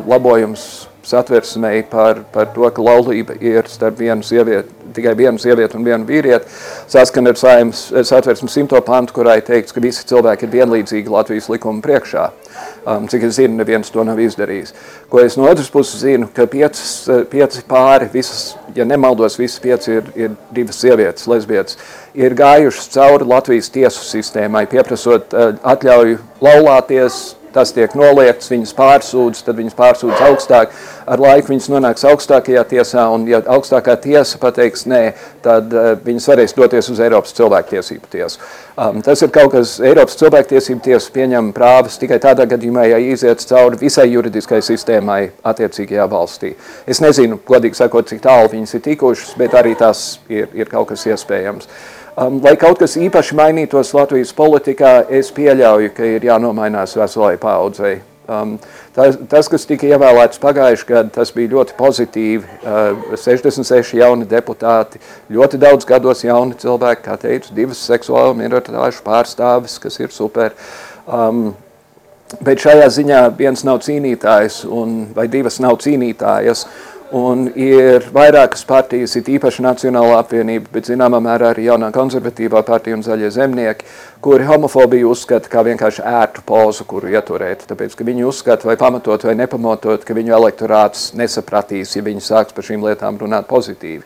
labojums 0.04 0.66
satversmei 1.04 1.84
par, 1.90 2.22
par 2.34 2.52
to, 2.56 2.68
ka 2.74 2.84
laulība 2.84 3.36
ir 3.42 3.68
starp 3.70 4.00
vienu 4.02 4.26
sievieti, 4.26 4.74
tikai 4.96 5.16
vienu 5.18 5.42
sievieti 5.42 5.78
un 5.80 5.86
vienu 5.86 6.06
vīrieti, 6.08 6.50
saskan 6.92 7.32
ar 7.32 7.40
saimas 7.40 7.88
satversmes 8.08 8.54
simto 8.54 8.80
pantu, 8.86 9.16
kurā 9.18 9.40
ir 9.40 9.46
teikts, 9.48 9.74
ka 9.74 9.84
visi 9.84 10.06
cilvēki 10.10 10.48
ir 10.48 10.54
vienlīdzīgi 10.60 11.12
Latvijas 11.12 11.50
likuma 11.52 11.82
priekšā. 11.86 12.30
Um, 12.82 13.06
cik 13.10 13.24
es 13.28 13.36
zinu, 13.38 13.60
neviens 13.60 13.92
to 13.94 14.04
nav 14.06 14.20
izdarījis. 14.22 14.74
Ko 15.10 15.22
es 15.22 15.38
no 15.38 15.46
otras 15.50 15.70
puses 15.74 16.02
zinu, 16.02 16.28
ka 16.34 16.48
piecas, 16.50 17.06
pieci 17.30 17.62
pāri, 17.70 18.10
visas, 18.14 18.56
ja 18.76 18.86
nemaldos, 18.86 19.38
visas 19.38 19.62
pieci 19.62 20.00
ir, 20.00 20.10
ir 20.18 20.34
divas 20.54 20.82
sievietes, 20.82 21.28
lesbietes, 21.30 21.78
ir 22.18 22.34
gājušas 22.38 22.90
cauri 22.94 23.30
Latvijas 23.30 23.70
tiesu 23.74 24.06
sistēmai, 24.06 24.66
pieprasot 24.70 25.38
uh, 25.38 25.54
atļauju 25.74 26.18
laulāties, 26.42 27.22
tas 27.54 27.74
tiek 27.76 27.94
noliegts, 27.98 28.50
viņas 28.52 28.74
pārsūdz, 28.78 29.44
tad 29.46 29.60
viņas 29.60 29.78
pārsūdz 29.78 30.24
augstāk. 30.28 30.74
Ar 31.12 31.22
laiku 31.22 31.52
viņas 31.52 31.68
nonāks 31.74 32.06
augstākajā 32.08 32.64
tiesā, 32.70 33.06
un 33.12 33.26
ja 33.30 33.42
augstākā 33.52 33.98
tiesa 34.02 34.40
pateiks 34.42 34.86
nē, 34.90 35.02
tad 35.44 35.74
uh, 35.76 35.94
viņas 36.06 36.28
varēs 36.32 36.56
doties 36.58 36.92
uz 36.94 37.02
Eiropas 37.04 37.36
cilvēktiesību 37.38 38.12
tiesu. 38.12 38.42
Um, 38.80 39.02
tas 39.06 39.22
ir 39.22 39.32
kaut 39.34 39.52
kas, 39.56 39.76
Eiropas 39.84 40.20
cilvēktiesību 40.22 40.84
tiesa 40.86 41.14
pieņem 41.14 41.52
prāvas 41.56 42.00
tikai 42.02 42.22
tādā 42.24 42.48
gadījumā, 42.50 42.88
ja 42.94 43.00
iziet 43.02 43.44
cauri 43.50 43.82
visai 43.82 44.08
juridiskai 44.14 44.62
sistēmai 44.66 45.22
attiecīgajā 45.52 46.08
valstī. 46.12 46.54
Es 46.88 47.04
nezinu, 47.04 47.42
godīgi 47.48 47.82
sakot, 47.82 48.08
cik 48.12 48.24
tālu 48.24 48.54
viņas 48.54 48.78
ir 48.78 48.86
tikušas, 48.92 49.34
bet 49.42 49.58
arī 49.58 49.76
tas 49.80 50.22
ir, 50.32 50.48
ir 50.56 50.72
kaut 50.72 50.94
kas 50.94 51.10
iespējams. 51.10 51.68
Uh, 51.68 52.01
Um, 52.22 52.38
lai 52.44 52.54
kaut 52.60 52.78
kas 52.78 52.94
īpaši 53.02 53.34
mainītos 53.34 53.96
Latvijas 53.98 54.34
politikā, 54.38 55.08
es 55.10 55.32
pieļauju, 55.34 55.90
ka 55.96 56.06
ir 56.06 56.26
jānomainās 56.28 56.94
veselai 57.00 57.38
paudzei. 57.42 57.96
Um, 58.30 58.52
tas, 58.94 59.18
tas, 59.32 59.50
kas 59.50 59.66
tika 59.66 59.88
ievēlēts 59.90 60.42
pagājušajā 60.44 60.90
gadā, 60.92 61.10
tas 61.16 61.32
bija 61.34 61.54
ļoti 61.56 61.74
pozitīvi. 61.80 62.60
Uh, 62.62 63.16
66 63.18 63.96
jauni 63.98 64.28
deputāti, 64.30 65.02
ļoti 65.34 65.62
daudz 65.64 65.88
gados 65.90 66.22
jauni 66.28 66.60
cilvēki, 66.62 67.06
kā 67.08 67.18
teicu, 67.24 67.56
divas 67.58 67.82
seksuālu 67.90 68.38
minoritāšu 68.44 69.02
pārstāvis, 69.08 69.80
kas 69.82 69.98
ir 70.04 70.14
super. 70.14 70.54
Um, 71.08 71.56
bet 72.46 72.62
šajā 72.62 72.86
ziņā 73.00 73.26
viens 73.40 73.66
nav 73.66 73.82
cīnītājs 73.88 74.62
un, 74.70 75.08
vai 75.18 75.26
divas 75.32 75.58
nav 75.64 75.82
cīnītājas. 75.82 76.68
Uh, 76.68 76.91
Un 77.12 77.50
ir 77.60 78.06
vairākas 78.16 78.62
partijas, 78.64 79.18
ir 79.20 79.28
īpaši 79.34 79.66
Nacionāla 79.66 80.22
apvienība, 80.22 80.70
bet 80.72 80.88
zināmā 80.88 81.20
mērā 81.20 81.50
arī 81.52 81.66
jaunā 81.66 81.90
konservatīvā 81.92 82.62
partija 82.64 82.96
un 82.96 83.02
zaļie 83.04 83.28
zemnieki, 83.36 83.84
kuri 84.24 84.46
homofobiju 84.48 85.10
uzskata 85.12 85.52
kā 85.52 85.60
vienkārši 85.68 86.06
ērtu 86.08 86.46
pozu, 86.48 86.86
kuru 86.88 87.12
ieturēt. 87.12 87.66
Tāpēc, 87.68 87.98
ka 88.00 88.08
viņi 88.08 88.24
uzskata, 88.30 88.70
vai 88.70 88.78
pamatot 88.80 89.26
vai 89.28 89.36
nepamatot, 89.36 90.06
ka 90.08 90.16
viņu 90.16 90.38
elektorāts 90.38 91.10
nesapratīs, 91.20 91.98
ja 91.98 92.06
viņi 92.06 92.24
sāks 92.24 92.56
par 92.56 92.70
šīm 92.70 92.86
lietām 92.88 93.20
runāt 93.20 93.50
pozitīvi. 93.50 94.06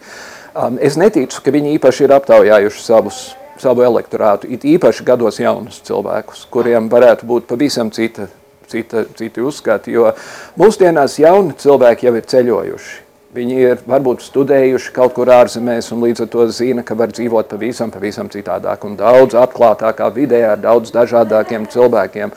Um, 0.56 0.80
es 0.82 0.98
neticu, 0.98 1.44
ka 1.46 1.54
viņi 1.54 1.76
īpaši 1.78 2.08
ir 2.08 2.16
aptaujājuši 2.16 2.82
savus 2.88 3.20
savu 3.62 3.86
elektorātu, 3.86 4.50
it 4.50 4.66
īpaši 4.66 5.06
gados 5.06 5.38
jaunus 5.40 5.78
cilvēkus, 5.86 6.48
kuriem 6.50 6.90
varētu 6.90 7.30
būt 7.30 7.46
pavisam 7.54 7.94
cita 7.94 8.32
cita, 8.72 9.06
citi 9.18 9.42
uzskati, 9.42 9.96
jo 9.96 10.12
mūsdienās 10.60 11.20
jauni 11.22 11.58
cilvēki 11.62 12.10
jau 12.10 12.16
ir 12.20 12.30
ceļojuši. 12.32 13.02
Viņi 13.36 13.56
ir 13.60 13.82
varbūt 13.84 14.22
studējuši 14.24 14.92
kaut 14.96 15.12
kur 15.18 15.28
ārzemēs 15.36 15.90
un 15.92 16.06
līdz 16.06 16.24
ar 16.24 16.28
to 16.32 16.46
zina, 16.56 16.86
ka 16.88 16.96
var 16.96 17.12
dzīvot 17.12 17.50
pavisam, 17.52 17.90
pavisam 17.92 18.30
citādāk 18.32 18.86
un 18.88 18.94
daudz 18.96 19.36
atklātākā 19.36 20.08
vidē 20.16 20.40
ar 20.54 20.62
daudz 20.64 20.94
dažādākiem 20.96 21.66
cilvēkiem. 21.74 22.32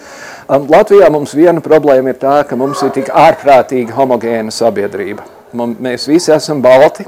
Um, 0.49 0.67
Latvijā 0.67 1.07
mums 1.15 1.37
viena 1.39 1.63
problēma 1.63 2.11
ir 2.11 2.19
tā, 2.19 2.41
ka 2.49 2.59
mums 2.59 2.83
ir 2.83 2.91
tik 2.97 3.13
ārprātīga 3.15 3.95
homogēna 3.95 4.51
sabiedrība. 4.55 5.23
Mēs 5.55 6.09
visi 6.11 6.35
esam 6.35 6.65
balti, 6.67 7.07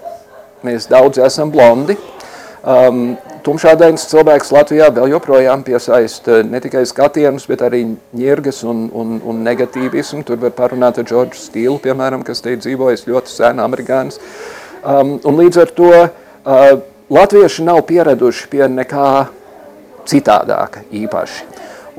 mēs 0.62 0.86
daudzi 0.92 1.26
esam 1.26 1.50
blondi. 1.50 1.98
Um, 2.62 3.16
Tumšādains 3.44 4.04
cilvēks 4.10 4.50
Latvijā 4.52 4.90
vēl 4.92 5.14
joprojām 5.14 5.62
piesaista 5.64 6.40
ne 6.44 6.60
tikai 6.60 6.82
skatienus, 6.88 7.46
bet 7.48 7.62
arī 7.64 7.82
ņirgas 8.16 8.62
un, 8.68 8.86
un, 8.92 9.16
un 9.24 9.40
negatīvismu. 9.46 10.22
Tur 10.28 10.40
var 10.42 10.52
parunāt 10.56 11.00
ar 11.00 11.08
Džordžu 11.08 11.40
Stīlu, 11.40 11.78
piemēram, 11.82 12.24
kas 12.26 12.44
te 12.44 12.56
dzīvojas 12.58 13.06
ļoti 13.08 13.32
sēna 13.32 13.64
amerikānis. 13.64 14.20
Um, 14.80 15.16
un 15.24 15.40
līdz 15.40 15.62
ar 15.64 15.72
to 15.76 15.90
uh, 15.96 16.10
latvieši 17.12 17.66
nav 17.66 17.82
pieraduši 17.88 18.48
pie 18.52 18.64
nekā 18.68 19.10
citādāka 20.10 20.84
īpaši. 20.92 21.44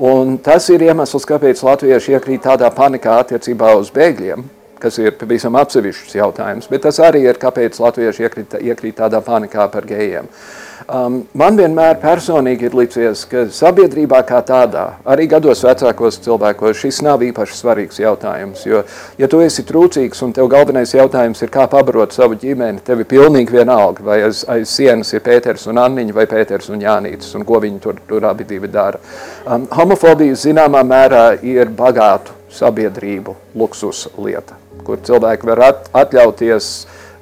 Un 0.02 0.38
tas 0.42 0.66
ir 0.72 0.82
iemesls, 0.82 1.26
kāpēc 1.28 1.60
latvieši 1.62 2.16
iekrīt 2.16 2.46
tādā 2.46 2.70
panikā 2.74 3.20
attiecībā 3.22 3.74
uz 3.78 3.92
bēgļiem, 3.94 4.46
kas 4.82 4.98
ir 4.98 5.14
pavisam 5.20 5.56
atsevišķs 5.60 6.18
jautājums, 6.18 6.68
bet 6.72 6.84
tas 6.88 6.98
arī 7.02 7.24
ir, 7.28 7.40
kāpēc 7.40 7.78
latvieši 7.82 8.28
iekrīt, 8.28 8.58
iekrīt 8.60 8.98
tādā 8.98 9.22
panikā 9.24 9.68
par 9.72 9.86
gejiem. 9.88 10.30
Um, 10.90 11.20
man 11.38 11.54
vienmēr 11.58 11.98
personīgi 12.02 12.66
ir 12.66 12.74
licies, 12.74 13.22
ka 13.30 13.44
sabiedrībā 13.54 14.22
kā 14.26 14.40
tādā, 14.46 14.84
arī 15.06 15.28
gados 15.30 15.62
vecākos 15.62 16.18
cilvēkos, 16.24 16.80
šis 16.80 17.02
nav 17.06 17.22
īpaši 17.22 17.58
svarīgs 17.58 18.00
jautājums. 18.02 18.64
Jo, 18.66 18.82
ja 19.20 19.28
tu 19.30 19.40
esi 19.44 19.64
trūcīgs 19.68 20.24
un 20.26 20.34
tev 20.34 20.50
galvenais 20.50 20.94
jautājums 20.94 21.42
ir, 21.44 21.52
kā 21.54 21.68
pabarot 21.70 22.14
savu 22.14 22.38
ģimeni, 22.40 22.82
tev 22.86 23.04
ir 23.04 23.10
pilnīgi 23.12 23.54
vienalga, 23.54 24.02
vai 24.06 24.18
aiz, 24.26 24.42
aiz 24.50 24.72
sienas 24.74 25.12
ir 25.14 25.22
Pēters 25.22 25.68
un 25.70 25.78
Anniņa 25.82 26.16
vai 26.16 26.26
Pēters 26.30 26.72
un 26.72 26.82
Jānītis, 26.82 27.30
un 27.38 27.46
ko 27.46 27.62
viņi 27.62 27.78
tur, 27.82 28.00
tur 28.08 28.26
abi 28.32 28.48
divi 28.48 28.70
dara. 28.72 28.98
Um, 29.46 29.68
homofobija 29.70 30.38
zināmā 30.48 30.82
mērā 30.86 31.28
ir 31.46 31.70
bagātu 31.78 32.34
sabiedrību 32.52 33.36
luksus 33.54 34.08
lieta 34.18 34.61
kur 34.86 35.02
cilvēki 35.04 35.48
var 35.48 35.66
at, 35.68 35.90
atļauties 36.04 36.70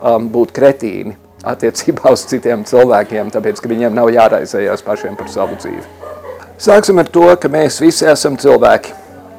um, 0.01 0.29
būt 0.33 0.55
kretīni 0.57 1.17
attiecībā 1.47 2.13
uz 2.13 2.27
citiem 2.29 2.65
cilvēkiem, 2.69 3.33
tāpēc, 3.33 3.61
ka 3.61 3.71
viņiem 3.71 3.97
nav 3.97 4.11
jāraizējās 4.13 4.85
pašiem 4.85 5.17
par 5.17 5.31
savu 5.33 5.57
dzīvi. 5.61 5.85
Sāksim 6.61 7.01
ar 7.01 7.09
to, 7.09 7.25
ka 7.41 7.49
mēs 7.49 7.81
visi 7.81 8.05
esam 8.09 8.37
cilvēki. 8.41 8.99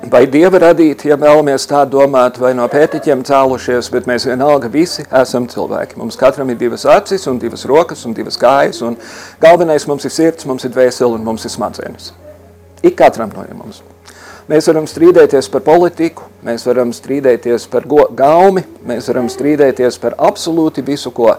Vai 0.10 0.24
Dieva 0.26 0.58
radīti, 0.58 1.12
ja 1.12 1.18
vēlamies 1.22 1.68
tā 1.70 1.84
domāt, 1.86 2.40
vai 2.42 2.56
no 2.58 2.66
pētiķiem 2.66 3.22
cēlušies, 3.28 3.92
bet 3.94 4.10
mēs 4.10 4.26
vienalga 4.26 4.72
visi 4.74 5.06
esam 5.06 5.46
cilvēki. 5.52 6.00
Mums 6.02 6.18
katram 6.18 6.50
ir 6.50 6.58
divas 6.58 6.88
acis 6.90 7.30
un 7.30 7.38
divas 7.38 7.68
rokas 7.70 8.02
un 8.10 8.18
divas 8.18 8.42
kājas, 8.42 8.82
un 8.82 8.98
galvenais 9.44 9.86
mums 9.86 10.10
ir 10.10 10.18
sirds, 10.18 10.50
mums 10.50 10.66
ir 10.66 10.74
dvēseli 10.74 11.20
un 11.20 11.30
mums 11.30 11.46
ir 11.46 11.54
smadzenes. 11.54 12.16
Ik 12.82 12.98
katram 12.98 13.30
no 13.38 13.46
mums. 13.54 13.84
Mēs 14.52 14.66
varam 14.68 14.84
strīdēties 14.84 15.48
par 15.48 15.62
politiku, 15.64 16.26
mēs 16.44 16.66
varam 16.68 16.90
strīdēties 16.92 17.70
par 17.72 17.86
gaumi, 17.88 18.66
mēs 18.84 19.08
varam 19.08 19.30
strīdēties 19.32 19.96
par 20.04 20.18
absolūti 20.20 20.84
visu 20.84 21.14
ko, 21.16 21.30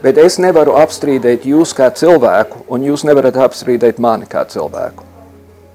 bet 0.00 0.16
es 0.22 0.38
nevaru 0.40 0.78
apstrīdēt 0.80 1.44
jūs 1.44 1.74
kā 1.76 1.90
cilvēku, 1.92 2.62
un 2.72 2.86
jūs 2.88 3.04
nevarat 3.04 3.36
apstrīdēt 3.50 4.00
mani 4.00 4.30
kā 4.30 4.46
cilvēku. 4.48 5.04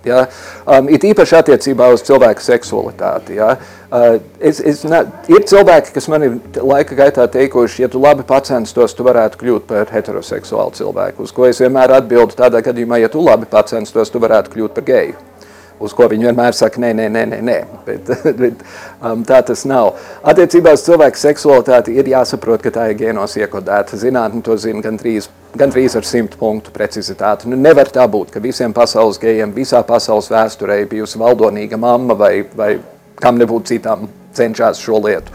Ja? 0.08 0.24
Um, 0.66 0.90
it 0.90 1.06
īpaši 1.06 1.38
attiecībā 1.44 1.92
uz 1.94 2.02
cilvēku 2.10 2.42
seksualitāti. 2.42 3.38
Ja? 3.38 3.52
Uh, 3.94 4.18
es, 4.42 4.58
es 4.58 4.82
ne, 4.90 5.04
ir 5.30 5.46
cilvēki, 5.46 5.94
kas 5.94 6.10
man 6.10 6.26
ir 6.26 6.38
laika 6.58 6.98
gaitā 6.98 7.30
teikuši, 7.30 7.84
ja 7.84 7.94
tu 7.94 8.02
labi 8.02 8.26
pacenstos, 8.26 8.98
tu 8.98 9.06
varētu 9.06 9.44
kļūt 9.44 9.70
par 9.70 9.94
heteroseksuālu 9.94 10.80
cilvēku. 10.82 11.30
Uz 11.30 11.38
ko 11.38 11.46
es 11.52 11.62
vienmēr 11.62 12.00
atbildu 12.02 12.40
tādā 12.40 12.66
gadījumā, 12.66 13.04
ja 13.04 13.14
tu 13.14 13.22
labi 13.22 13.46
pacenstos, 13.52 14.10
tu 14.10 14.26
varētu 14.26 14.58
kļūt 14.58 14.80
par 14.80 14.90
geju 14.90 15.29
uz 15.80 15.94
ko 15.96 16.08
viņi 16.12 16.30
vienmēr 16.30 16.56
saka, 16.56 16.82
nē, 16.84 16.92
nē, 16.98 17.08
nē, 17.14 17.24
nē, 17.32 17.40
nē. 17.46 17.58
Bet, 17.90 18.10
bet 18.38 18.62
um, 19.02 19.24
tā 19.26 19.40
tas 19.46 19.64
nav. 19.70 19.96
Attiecībā 20.28 20.76
uz 20.76 20.84
cilvēku 20.86 21.18
seksualitāti 21.18 21.96
ir 21.98 22.12
jāsaprot, 22.12 22.62
ka 22.62 22.74
tā 22.76 22.90
ir 22.92 23.00
gēnos 23.00 23.34
iekodēta. 23.40 23.98
Zinātne 23.98 24.44
to 24.46 24.58
zina 24.62 24.84
gandrīz, 24.86 25.30
gandrīz 25.58 25.96
ar 25.98 26.06
simt 26.06 26.38
punktu 26.40 26.74
precizitāti. 26.76 27.50
Nu, 27.50 27.58
nevar 27.58 27.90
tā 27.94 28.06
būt, 28.12 28.36
ka 28.36 28.44
visiem 28.44 28.76
pasaules 28.76 29.18
gejiem 29.22 29.56
visā 29.56 29.82
pasaules 29.88 30.30
vēsturē 30.30 30.84
bijusi 30.92 31.22
valdonīga 31.22 31.80
mamma 31.82 32.18
vai, 32.20 32.34
vai 32.56 32.76
kam 33.20 33.42
nebūtu 33.42 33.74
citām 33.74 34.08
cenšas 34.38 34.82
šo 34.84 35.02
lietu, 35.08 35.34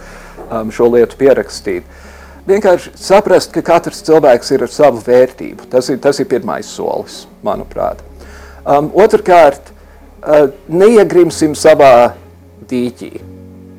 um, 0.50 0.70
šo 0.72 0.92
lietu 0.94 1.18
pierakstīt. 1.20 2.02
Vienkārši 2.44 2.92
saprast, 3.00 3.54
ka 3.54 3.62
katrs 3.64 4.02
cilvēks 4.04 4.50
ir 4.52 4.66
ar 4.66 4.72
savu 4.72 5.00
vērtību. 5.04 5.70
Tas 5.72 5.88
ir, 5.88 5.98
tas 6.04 6.20
ir 6.20 6.28
pirmais 6.28 6.68
solis, 6.68 7.22
manuprāt. 7.44 8.02
Um, 8.64 8.90
otrkārt, 9.00 9.73
neiegrimsim 10.68 11.56
savā 11.58 12.14
dīķī. 12.70 13.34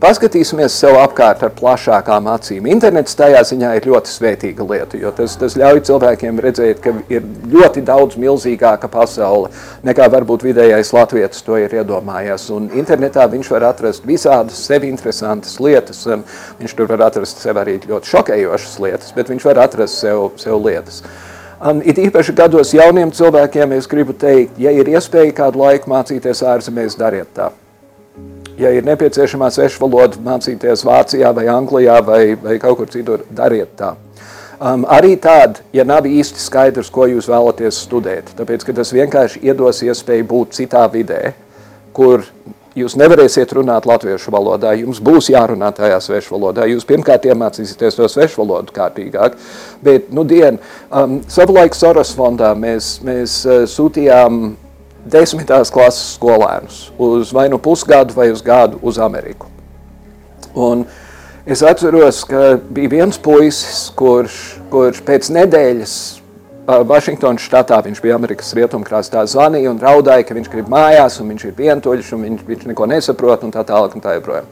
Paskatīsimies 0.06 0.74
sev 0.76 0.98
apkārt 1.00 1.40
ar 1.48 1.54
plašākām 1.56 2.28
acīm. 2.30 2.68
Internets 2.70 3.16
tajā 3.18 3.40
ziņā 3.48 3.72
ir 3.78 3.88
ļoti 3.90 4.12
svētīga 4.12 4.66
lieta, 4.68 5.00
jo 5.02 5.10
tas, 5.16 5.38
tas 5.40 5.56
ļauj 5.58 5.80
cilvēkiem 5.88 6.42
redzēt, 6.44 6.82
ka 6.84 6.92
ir 7.10 7.24
ļoti 7.50 7.82
daudz 7.88 8.20
milzīgāka 8.20 8.90
pasaule, 8.92 9.50
nekā 9.88 10.10
varbūt 10.14 10.44
vidējais 10.46 10.92
latvietis 10.94 11.42
to 11.48 11.58
ir 11.64 11.74
iedomājies. 11.80 12.50
Un 12.54 12.68
internetā 12.76 13.26
viņš 13.32 13.54
var 13.56 13.70
atrast 13.72 14.06
visādas 14.06 14.60
sevi 14.68 14.92
interesantas 14.92 15.58
lietas, 15.64 16.04
viņš 16.60 16.76
tur 16.76 16.92
var 16.92 17.08
atrast 17.08 17.40
sev 17.42 17.64
arī 17.64 17.80
ļoti 17.88 18.12
šokējošas 18.12 18.82
lietas, 18.84 19.16
bet 19.16 19.32
viņš 19.32 19.48
var 19.48 19.64
atrast 19.64 20.04
sev, 20.04 20.28
sev 20.44 20.60
lietas. 20.68 21.02
Uh, 21.02 21.25
Um, 21.66 21.80
it 21.82 21.98
īpaši 21.98 22.36
gados 22.38 22.76
jauniem 22.78 23.10
cilvēkiem 23.16 23.72
es 23.74 23.88
gribu 23.90 24.14
teikt, 24.14 24.60
ja 24.62 24.70
ir 24.70 24.86
iespēja 24.92 25.34
kādu 25.34 25.64
laiku 25.64 25.90
mācīties 25.90 26.44
ārzemēs, 26.46 26.98
dariet 27.00 27.32
tā. 27.34 27.48
Ja 28.60 28.70
ir 28.70 28.86
nepieciešamā 28.86 29.50
svešu 29.50 29.82
valoda 29.82 30.22
mācīties 30.22 30.86
Vācijā 30.86 31.32
vai 31.34 31.48
Anglijā 31.50 31.96
vai, 32.06 32.20
vai 32.38 32.60
kaut 32.62 32.78
kur 32.78 32.92
citur, 32.94 33.24
dariet 33.34 33.74
tā. 33.80 33.96
Um, 34.62 34.86
arī 34.86 35.16
tād, 35.18 35.64
ja 35.74 35.84
nav 35.84 36.06
īsti 36.06 36.40
skaidrs, 36.40 36.92
ko 36.94 37.10
jūs 37.10 37.26
vēlaties 37.28 37.82
studēt, 37.88 38.30
tāpēc, 38.38 38.62
ka 38.68 38.78
tas 38.78 38.94
vienkārši 38.94 39.42
iedos 39.50 39.82
iespēju 39.84 40.30
būt 40.30 40.54
citā 40.60 40.86
vidē, 40.94 41.34
kur 41.98 42.28
Jūs 42.76 42.98
nevarēsiet 43.00 43.54
runāt 43.56 43.86
latviešu 43.88 44.34
valodā, 44.36 44.74
jums 44.76 44.98
būs 45.00 45.30
jārunā 45.32 45.70
tajā 45.78 45.96
svešu 46.04 46.34
valodā. 46.34 46.66
Jūs 46.68 46.84
pirmkārt 46.88 47.24
iemācīsieties 47.30 47.96
to 47.96 48.10
svešu 48.12 48.42
valodu 48.42 48.76
kārtīgāk. 48.76 49.38
Bet, 49.86 50.10
nu, 50.12 50.26
dien, 50.28 50.60
um, 50.92 51.22
savulaik 51.32 51.78
Soros 51.78 52.12
fondā 52.18 52.52
mēs, 52.60 52.98
mēs 53.08 53.38
uh, 53.48 53.64
sūtījām 53.72 54.58
desmitās 55.08 55.72
klases 55.72 56.18
skolēnus 56.18 56.82
uz 57.00 57.32
vai 57.36 57.48
nu 57.54 57.62
pusgadu 57.64 58.18
vai 58.18 58.28
uz 58.34 58.44
gadu 58.44 58.82
uz 58.84 59.00
Ameriku. 59.00 59.48
Un 60.56 60.84
es 61.48 61.64
atceros, 61.64 62.26
ka 62.28 62.58
bija 62.60 62.92
viens 62.98 63.22
puisis, 63.24 63.86
kurš, 63.96 64.42
kurš 64.74 65.00
pēc 65.08 65.32
nedēļas 65.32 65.96
Vašingtonas 66.66 67.44
štatā, 67.46 67.78
viņš 67.86 68.00
bija 68.02 68.16
Amerikas 68.18 68.48
rietumkrastā, 68.58 69.22
zvanīja 69.30 69.70
un 69.70 69.82
raudāja, 69.82 70.26
ka 70.26 70.34
viņš 70.34 70.48
grib 70.50 70.70
mājās, 70.74 71.20
un 71.22 71.30
viņš 71.30 71.44
ir 71.46 71.58
vientuļš, 71.60 72.14
un 72.18 72.24
viņš, 72.26 72.46
viņš 72.48 72.64
neko 72.72 72.88
nesaprot, 72.90 73.44
un 73.46 73.54
tā 73.54 73.62
tālāk 73.68 73.94
un 73.94 74.02
tā 74.02 74.16
joprojām. 74.18 74.48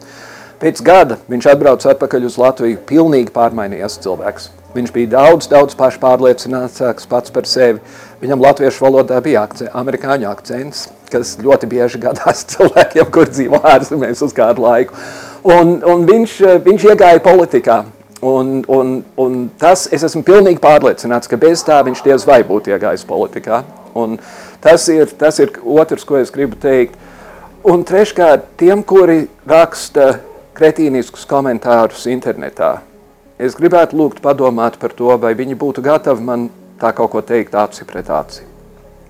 Pēc 0.62 0.82
gada 0.86 1.18
viņš 1.28 1.48
atbrauca 1.50 1.90
atpakaļ 1.96 2.28
uz 2.30 2.38
Latviju, 2.38 2.84
pilnīgi 2.88 3.34
pārmainījies 3.34 3.98
cilvēks. 4.06 4.52
Viņš 4.74 4.94
bija 4.94 5.10
daudz, 5.12 5.50
daudz 5.50 5.76
pašpārliecinātāks 5.78 7.10
pats 7.10 7.34
par 7.34 7.50
sevi. 7.50 7.82
Viņam 8.22 8.42
latviešu 8.42 8.86
valodā 8.86 9.20
bija 9.22 9.44
akce, 9.46 9.68
amerikāņu 9.70 10.30
akcents, 10.30 10.88
kas 11.14 11.36
ļoti 11.42 11.70
bieži 11.70 12.02
gadās 12.02 12.46
cilvēkiem, 12.54 13.10
kur 13.14 13.30
dzīvo 13.30 13.60
ārzemēs 13.74 14.22
uz 14.26 14.34
kādu 14.38 14.66
laiku. 14.66 14.98
Un, 15.44 15.80
un 15.82 16.08
viņš, 16.10 16.40
viņš 16.66 16.88
iegāja 16.94 17.22
politikā. 17.26 17.84
Un, 18.24 18.62
un, 18.72 18.92
un 19.20 19.34
tas, 19.60 19.90
es 19.92 20.04
esmu 20.08 20.22
pilnīgi 20.24 20.62
pārliecināts, 20.64 21.28
ka 21.28 21.36
bez 21.40 21.60
tā 21.68 21.82
viņš 21.84 22.04
diez 22.06 22.24
vai 22.24 22.40
būtu 22.48 22.72
iegājis 22.72 23.04
politikā. 23.10 23.64
Un 24.00 24.16
tas 24.64 24.86
ir, 24.94 25.10
tas 25.20 25.42
ir 25.44 25.52
otrs, 25.60 26.06
ko 26.08 26.16
es 26.22 26.32
gribu 26.32 26.56
teikt. 26.56 26.96
Un 27.68 27.84
treškārt, 27.88 28.54
tiem, 28.60 28.80
kuri 28.88 29.26
raksta 29.48 30.22
kretīniskus 30.56 31.28
komentārus 31.28 32.06
internetā, 32.12 32.78
es 33.36 33.58
gribētu 33.60 34.00
lūgt 34.00 34.24
padomāt 34.24 34.80
par 34.80 34.96
to, 34.96 35.12
vai 35.20 35.34
viņi 35.36 35.60
būtu 35.60 35.84
gatavi 35.84 36.24
man 36.24 36.48
tā 36.80 36.94
kaut 36.96 37.12
ko 37.12 37.22
teikt 37.28 37.56
aci 37.60 37.84
pret 37.90 38.08
aci. 38.08 38.48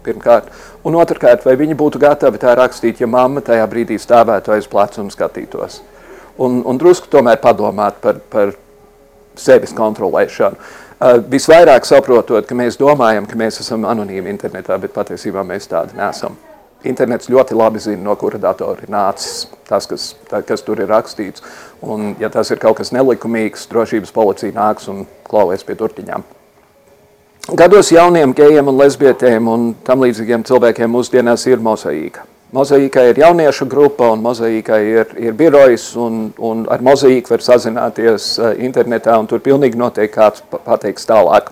Pirmkārt. 0.04 0.50
Un 0.84 0.98
otrkārt, 1.00 1.46
vai 1.46 1.54
viņi 1.60 1.78
būtu 1.80 2.02
gatavi 2.02 2.42
tā 2.42 2.58
rakstīt, 2.58 3.00
ja 3.00 3.08
mamma 3.08 3.46
tajā 3.46 3.70
brīdī 3.70 4.02
stāvētu 4.02 4.58
aiz 4.58 4.66
pleca 4.68 5.06
un 5.06 5.14
skatītos. 5.14 5.80
Un, 6.42 6.64
un 6.66 6.82
drusku 6.82 7.14
tomēr 7.14 7.38
padomāt 7.40 8.02
par, 8.02 8.20
par 8.34 8.58
sevis 9.40 9.74
kontrolēšanu. 9.78 10.58
Uh, 11.04 11.20
visvairāk 11.30 11.88
saprotot, 11.88 12.46
ka 12.48 12.56
mēs 12.56 12.80
domājam, 12.80 13.28
ka 13.28 13.38
mēs 13.40 13.60
esam 13.64 13.86
anonīmi 13.90 14.32
internetā, 14.32 14.78
bet 14.80 14.94
patiesībā 14.96 15.44
mēs 15.48 15.68
tādi 15.72 15.98
nesam. 16.00 16.38
Internets 16.84 17.30
ļoti 17.32 17.56
labi 17.56 17.80
zina, 17.80 18.02
no 18.04 18.16
kura 18.20 18.40
datora 18.44 18.84
ir 18.84 18.92
nācis 18.92 19.46
tas, 19.68 19.88
kas, 19.88 20.10
tā, 20.30 20.42
kas 20.44 20.64
tur 20.68 20.82
ir 20.84 20.92
rakstīts. 20.92 21.44
Un, 21.82 22.12
ja 22.20 22.30
tas 22.32 22.52
ir 22.52 22.60
kaut 22.60 22.82
kas 22.82 22.92
nelikumīgs, 22.96 23.70
drošības 23.72 24.12
policija 24.16 24.56
nāks 24.56 24.90
un 24.92 25.06
klauvēs 25.28 25.64
pie 25.68 25.78
turtiņām. 25.80 26.28
Gados 27.60 27.92
jauniem 27.92 28.36
gejiem 28.36 28.70
un 28.72 28.78
lesbietēm 28.80 29.48
un 29.52 29.72
tam 29.84 30.04
līdzīgiem 30.04 30.46
cilvēkiem 30.48 30.92
mūsdienās 30.92 31.44
ir 31.52 31.64
mosaīka. 31.64 32.24
Mozaīkai 32.54 33.08
ir 33.10 33.18
jauniešu 33.18 33.66
grupa 33.66 34.12
un 34.14 34.20
mozaīkai 34.22 34.82
ir, 34.86 35.14
ir 35.18 35.34
birojs 35.34 35.88
un, 35.98 36.28
un 36.38 36.68
ar 36.70 36.84
mozaīku 36.86 37.34
var 37.34 37.42
sazināties 37.42 38.28
uh, 38.38 38.52
internetā 38.62 39.16
un 39.18 39.26
tur 39.30 39.42
pilnīgi 39.42 39.80
noteikti 39.82 40.14
kāds 40.14 40.44
pateiks 40.52 41.10
tālāk, 41.10 41.50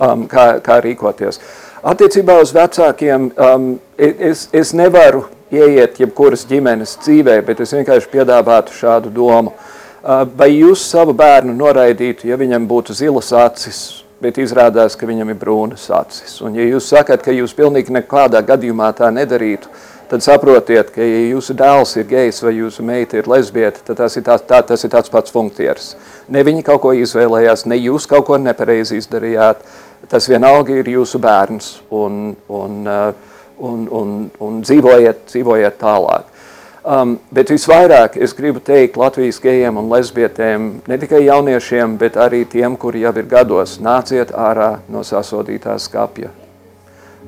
um, 0.00 0.24
kā, 0.30 0.54
kā 0.64 0.78
rīkoties. 0.80 1.42
Attiecībā 1.92 2.38
uz 2.40 2.54
vecākiem 2.56 3.28
um, 3.36 3.68
es, 4.00 4.46
es 4.56 4.72
nevaru 4.72 5.26
ieiet 5.52 6.00
jebkuras 6.00 6.46
ģimenes 6.48 6.96
dzīvē, 7.04 7.36
bet 7.44 7.60
es 7.60 7.76
vienkārši 7.76 8.08
piedāvātu 8.12 8.78
šādu 8.80 9.12
domu. 9.12 9.52
Uh, 9.52 10.24
vai 10.24 10.54
jūs 10.54 10.86
savu 10.88 11.12
bērnu 11.20 11.52
noraidītu, 11.60 12.30
ja 12.32 12.40
viņam 12.40 12.64
būtu 12.70 12.96
zilas 12.96 13.28
acis, 13.36 13.84
bet 14.24 14.40
izrādās, 14.40 14.96
ka 14.96 15.04
viņam 15.04 15.34
ir 15.34 15.40
brūnas 15.44 15.84
acis? 16.00 16.40
Un 16.40 16.56
ja 16.56 16.64
jūs 16.64 16.88
sakat, 16.94 17.20
ka 17.28 17.36
jūs 17.36 17.52
pilnīgi 17.56 17.92
nekādā 17.92 18.40
gadījumā 18.40 18.88
tā 18.96 19.12
nedarītu, 19.12 19.68
tad 20.10 20.24
saprotiet, 20.26 20.90
ka, 20.90 21.04
ja 21.06 21.20
jūsu 21.30 21.54
dēls 21.58 21.94
ir 22.00 22.08
gejs 22.10 22.42
vai 22.42 22.56
jūsu 22.56 22.82
meita 22.86 23.20
ir 23.20 23.28
lesbieta, 23.30 23.84
tad 23.86 24.00
tas 24.02 24.18
ir, 24.18 24.24
tā, 24.26 24.36
tā, 24.42 24.58
tas 24.66 24.82
ir 24.84 24.90
tāds 24.90 25.12
pats 25.12 25.30
funkcieris. 25.34 25.92
Ne 26.34 26.42
viņi 26.46 26.64
kaut 26.66 26.82
ko 26.82 26.94
izvēlējās, 26.98 27.66
ne 27.70 27.78
jūs 27.78 28.08
kaut 28.10 28.26
ko 28.26 28.40
nepareizi 28.40 28.98
izdarījāt. 28.98 29.62
Tas 30.10 30.26
vienalga 30.30 30.80
ir 30.80 30.88
jūsu 30.90 31.20
bērns 31.22 31.76
un, 31.94 32.34
un, 32.48 32.80
uh, 32.88 33.38
un, 33.60 33.86
un, 34.00 34.14
un 34.42 34.60
dzīvojiet, 34.64 35.26
dzīvojiet 35.30 35.78
tālāk. 35.78 36.26
Um, 36.80 37.18
bet 37.28 37.52
visvairāk 37.52 38.16
es 38.24 38.32
gribu 38.32 38.62
teikt 38.64 38.96
Latvijas 38.96 39.36
gejiem 39.44 39.76
un 39.76 39.90
lesbietēm, 39.92 40.70
ne 40.88 40.98
tikai 40.98 41.26
jauniešiem, 41.26 41.98
bet 42.00 42.16
arī 42.16 42.46
tiem, 42.48 42.78
kuri 42.80 43.04
jau 43.04 43.12
ir 43.20 43.28
gados, 43.28 43.76
nāciet 43.84 44.32
ārā 44.32 44.78
no 44.88 45.04
sasodītā 45.04 45.76
skapja. 45.76 46.32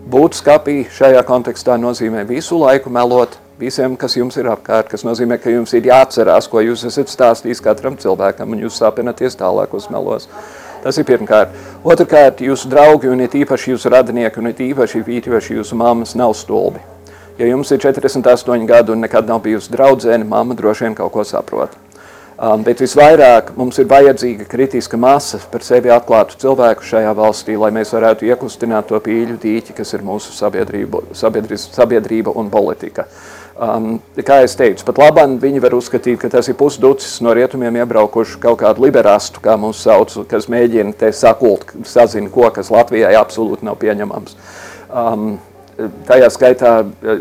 Būt 0.03 0.35
skapī 0.35 0.81
šajā 0.91 1.21
kontekstā 1.23 1.77
nozīmē 1.79 2.25
visu 2.27 2.57
laiku 2.59 2.91
melot 2.91 3.37
visiem, 3.61 3.95
kas 3.97 4.17
jums 4.19 4.35
ir 4.41 4.49
apkārt, 4.51 4.89
kas 4.91 5.05
nozīmē, 5.07 5.39
ka 5.39 5.53
jums 5.53 5.71
ir 5.79 5.87
jāatcerās, 5.87 6.49
ko 6.51 6.59
jūs 6.59 6.83
esat 6.89 7.13
stājis 7.13 7.63
katram 7.63 7.95
cilvēkam, 7.95 8.51
un 8.51 8.65
jūs 8.65 8.81
sāpināties 8.83 9.39
tālākos 9.39 9.87
melos. 9.95 10.27
Tas 10.83 10.99
ir 10.99 11.07
pirmkārt. 11.07 11.55
Otrakārt, 11.87 12.43
jūsu 12.43 12.67
draugi 12.73 13.13
un 13.13 13.23
it 13.23 13.37
īpaši 13.39 13.77
jūsu 13.77 13.93
radinieki 13.95 14.43
un 14.43 14.51
it 14.51 14.65
īpaši, 14.67 15.05
īpaši 15.21 15.61
jūsu 15.61 15.79
mammas 15.79 16.17
nav 16.19 16.35
stulbi. 16.35 16.83
Ja 17.39 17.47
jums 17.47 17.71
ir 17.71 17.79
48 17.79 18.67
gadi 18.67 18.93
un 18.93 19.07
nekad 19.07 19.31
nav 19.31 19.45
bijusi 19.47 19.71
draudzene, 19.71 20.27
mamma 20.27 20.59
droši 20.59 20.89
vien 20.89 20.99
kaut 20.99 21.15
ko 21.15 21.23
saprot. 21.25 21.79
Um, 22.43 22.65
bet 22.67 22.81
visvairāk 22.83 23.53
mums 23.55 23.77
ir 23.79 23.87
vajadzīga 23.87 24.49
kritiska 24.51 24.99
masa 24.99 25.39
par 25.53 25.63
sevi 25.63 25.93
atklātu 25.95 26.35
cilvēku 26.43 26.83
šajā 26.89 27.13
valstī, 27.15 27.55
lai 27.55 27.69
mēs 27.71 27.93
varētu 27.95 28.27
iekustināt 28.27 28.89
to 28.91 28.99
pīļu 28.99 29.37
dīķi, 29.45 29.77
kas 29.77 29.95
ir 29.95 30.03
mūsu 30.03 30.35
sabiedrība, 30.35 31.05
sabiedrība 31.15 32.35
un 32.35 32.51
politika. 32.51 33.07
Um, 33.55 33.87
kā 34.19 34.41
jau 34.43 34.51
teicu, 34.59 34.89
pat 34.89 34.99
labāk 35.05 35.39
viņi 35.45 35.63
var 35.63 35.79
uzskatīt, 35.79 36.19
ka 36.19 36.33
tas 36.35 36.51
ir 36.51 36.59
pusducis 36.59 37.21
no 37.23 37.31
rietumiem 37.39 37.79
iebraukuši 37.85 38.43
kaut 38.43 38.59
kādu 38.65 38.89
liberastu, 38.89 39.39
kā 39.45 39.55
mūs 39.55 39.87
sauc, 39.87 40.19
kas 40.27 40.51
mēģina 40.51 40.99
te 40.99 41.15
sakult, 41.15 41.71
sazina 41.87 42.33
ko, 42.33 42.51
kas 42.51 42.75
Latvijai 42.75 43.15
absolūti 43.23 43.71
nav 43.71 43.79
pieņemams. 43.79 44.39
Um, 44.91 45.37
tajā 46.11 46.35
skaitā 46.35 46.79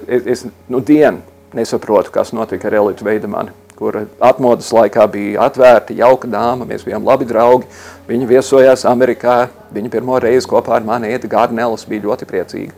es, 0.10 0.26
es 0.26 0.48
nu, 0.66 0.82
dienu 0.82 1.22
nesaprotu, 1.54 2.10
kas 2.16 2.34
notika 2.34 2.72
ar 2.72 2.82
Elitu 2.82 3.06
Veidemani 3.06 3.61
kur 3.82 3.96
atmodas 4.22 4.68
laikā 4.76 5.08
bija 5.10 5.48
atvērta, 5.48 5.96
jauka 5.98 6.30
dāma, 6.30 6.68
mēs 6.70 6.84
bijām 6.86 7.06
labi 7.08 7.26
draugi. 7.26 7.66
Viņa 8.06 8.28
viesojās 8.30 8.86
Amerikā, 8.86 9.48
viņa 9.74 9.90
pirmo 9.90 10.20
reizi 10.22 10.50
kopā 10.50 10.76
ar 10.78 10.86
mani 10.86 11.10
Ēta 11.10 11.30
Gārnelis 11.32 11.88
bija 11.90 12.06
ļoti 12.06 12.28
priecīga. 12.30 12.76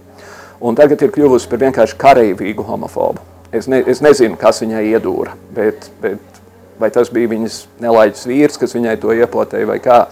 Un 0.63 0.77
tagad 0.79 1.01
ir 1.03 1.11
kļuvusi 1.11 1.49
par 1.51 1.59
vienkārši 1.65 1.97
kareivīgu 1.99 2.63
homofobu. 2.63 3.19
Es, 3.51 3.67
ne, 3.67 3.81
es 3.83 3.99
nezinu, 4.01 4.39
kas 4.39 4.63
viņai 4.63 4.85
iedūra, 4.93 5.35
bet, 5.53 5.89
bet 6.01 6.39
vai 6.79 6.87
tas 6.93 7.11
bija 7.13 7.33
viņas 7.33 7.59
nelaiķis 7.83 8.29
vīrs, 8.29 8.61
kas 8.61 8.77
viņai 8.77 8.95
to 9.03 9.11
iepotēja 9.17 9.67
vai 9.73 9.81
kā. 9.83 10.05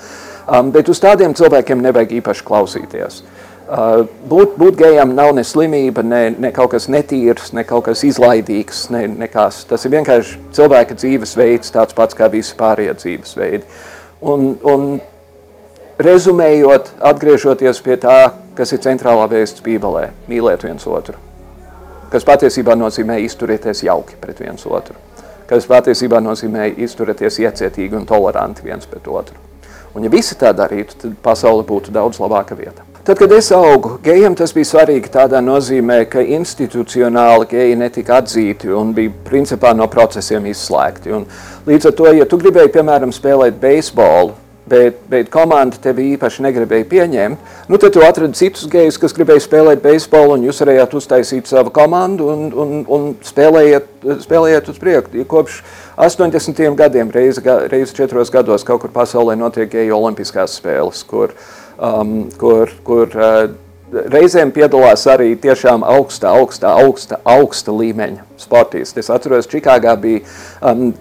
Um, 0.51 0.73
bet 0.75 0.91
uz 0.91 0.99
tādiem 0.99 1.31
cilvēkiem 1.37 1.79
nevajag 1.87 2.17
īpaši 2.19 2.45
klausīties. 2.45 3.21
Uh, 3.21 3.50
būt, 3.71 4.57
būt 4.59 4.75
gejam 4.79 5.13
nav 5.15 5.31
ne 5.35 5.43
slimība, 5.47 6.03
ne, 6.03 6.21
ne 6.35 6.51
kaut 6.51 6.73
kas 6.73 6.89
netīrs, 6.91 7.53
ne 7.55 7.63
kaut 7.67 7.85
kas 7.85 8.03
izlaidīgs, 8.03 8.89
ne, 8.91 9.05
nekas. 9.23 9.63
Tas 9.69 9.85
ir 9.85 9.93
vienkārši 9.95 10.39
cilvēka 10.57 10.97
dzīvesveids, 10.99 11.71
tāds 11.71 11.95
pats 11.95 12.17
kā 12.17 12.27
visi 12.31 12.55
pārējie 12.59 12.97
dzīvesveidi. 12.99 13.63
Un, 14.27 14.53
un 14.67 14.99
rezumējot, 16.01 16.91
atgriežoties 17.11 17.81
pie 17.85 17.97
tā, 18.01 18.17
kas 18.57 18.75
ir 18.75 18.83
centrālā 18.83 19.29
vēsts 19.31 19.63
Bībelē, 19.63 20.09
mīlēt 20.29 20.67
viens 20.67 20.85
otru, 20.87 21.15
kas 22.11 22.27
patiesībā 22.27 22.75
nozīmē 22.75 23.21
izturēties 23.23 23.85
jauki 23.87 24.19
pret 24.19 24.43
viens 24.43 24.67
otru, 24.67 24.99
kas 25.47 25.67
patiesībā 25.69 26.19
nozīmē 26.23 26.73
izturēties 26.83 27.39
iecietīgi 27.47 27.97
un 27.97 28.07
toleranti 28.09 28.67
viens 28.67 28.87
pret 28.89 29.07
otru. 29.07 29.39
Un 29.95 30.05
ja 30.07 30.11
visi 30.11 30.37
tā 30.39 30.53
darītu, 30.55 30.95
tad 31.01 31.19
pasaule 31.23 31.65
būtu 31.67 31.91
daudz 31.91 32.19
labāka 32.19 32.55
vieta. 32.55 32.90
Tad, 33.03 33.17
kad 33.17 33.31
es 33.33 33.47
augu, 33.49 33.95
gejiem 34.05 34.35
tas 34.37 34.51
bija 34.53 34.67
svarīgi 34.69 35.09
tādā 35.09 35.39
nozīmē, 35.41 36.03
ka 36.05 36.21
institucionāli 36.21 37.47
geji 37.49 37.77
netika 37.79 38.19
atzīti 38.21 38.69
un 38.77 38.91
bija 38.93 39.09
principā 39.25 39.71
no 39.73 39.87
procesiem 39.89 40.45
izslēgti. 40.51 41.09
Un 41.17 41.23
līdz 41.65 41.89
ar 41.89 41.95
to, 41.97 42.05
ja 42.13 42.27
tu 42.29 42.37
gribēji, 42.37 42.69
piemēram, 42.75 43.09
spēlēt 43.15 43.57
beisbolu, 43.63 44.35
bet, 44.69 44.99
bet 45.09 45.31
komanda 45.33 45.81
tevi 45.81 46.11
īpaši 46.11 46.45
negribēja 46.45 46.85
pieņemt, 46.91 47.55
nu 47.73 47.79
tad 47.81 47.95
tu 47.95 48.03
atradi 48.05 48.37
citus 48.37 48.67
gejus, 48.69 48.99
kas 49.01 49.17
gribēja 49.17 49.41
spēlēt 49.47 49.81
beisbolu, 49.81 50.35
un 50.35 50.45
jūs 50.45 50.61
varējāt 50.61 50.93
uztaisīt 50.99 51.49
savu 51.49 51.73
komandu 51.73 52.29
un, 52.29 52.43
un, 52.53 52.75
un 52.85 53.07
spēlējiet, 53.25 53.89
spēlējiet 54.27 54.69
uz 54.69 54.77
priekšu. 54.83 55.25
Kopš 55.31 55.57
80. 55.97 56.61
gadiem 56.77 57.09
reizi, 57.17 57.41
reizi 57.73 57.97
četros 57.97 58.29
gados 58.29 58.67
kaut 58.67 58.85
kur 58.85 58.93
pasaulē 58.93 59.33
notiek 59.41 59.73
geju 59.73 59.97
olimpiskās 59.97 60.59
spēles, 60.61 61.01
kur 61.09 61.33
uh, 61.33 61.49
um, 61.81 62.15
kur, 62.37 62.71
kur 62.85 63.09
uh, 63.17 63.49
reizēm 63.91 64.51
piedalās 64.55 65.05
arī 65.09 65.33
tiešām 65.41 65.83
augsta, 65.87 66.31
augsta, 66.31 66.75
augsta, 66.83 67.19
augsta 67.27 67.73
līmeņa 67.75 68.27
sportisti. 68.39 69.01
Es 69.01 69.11
atceros, 69.11 69.49
Čikāgā 69.51 69.95
bija, 69.99 70.21
um, 70.61 70.91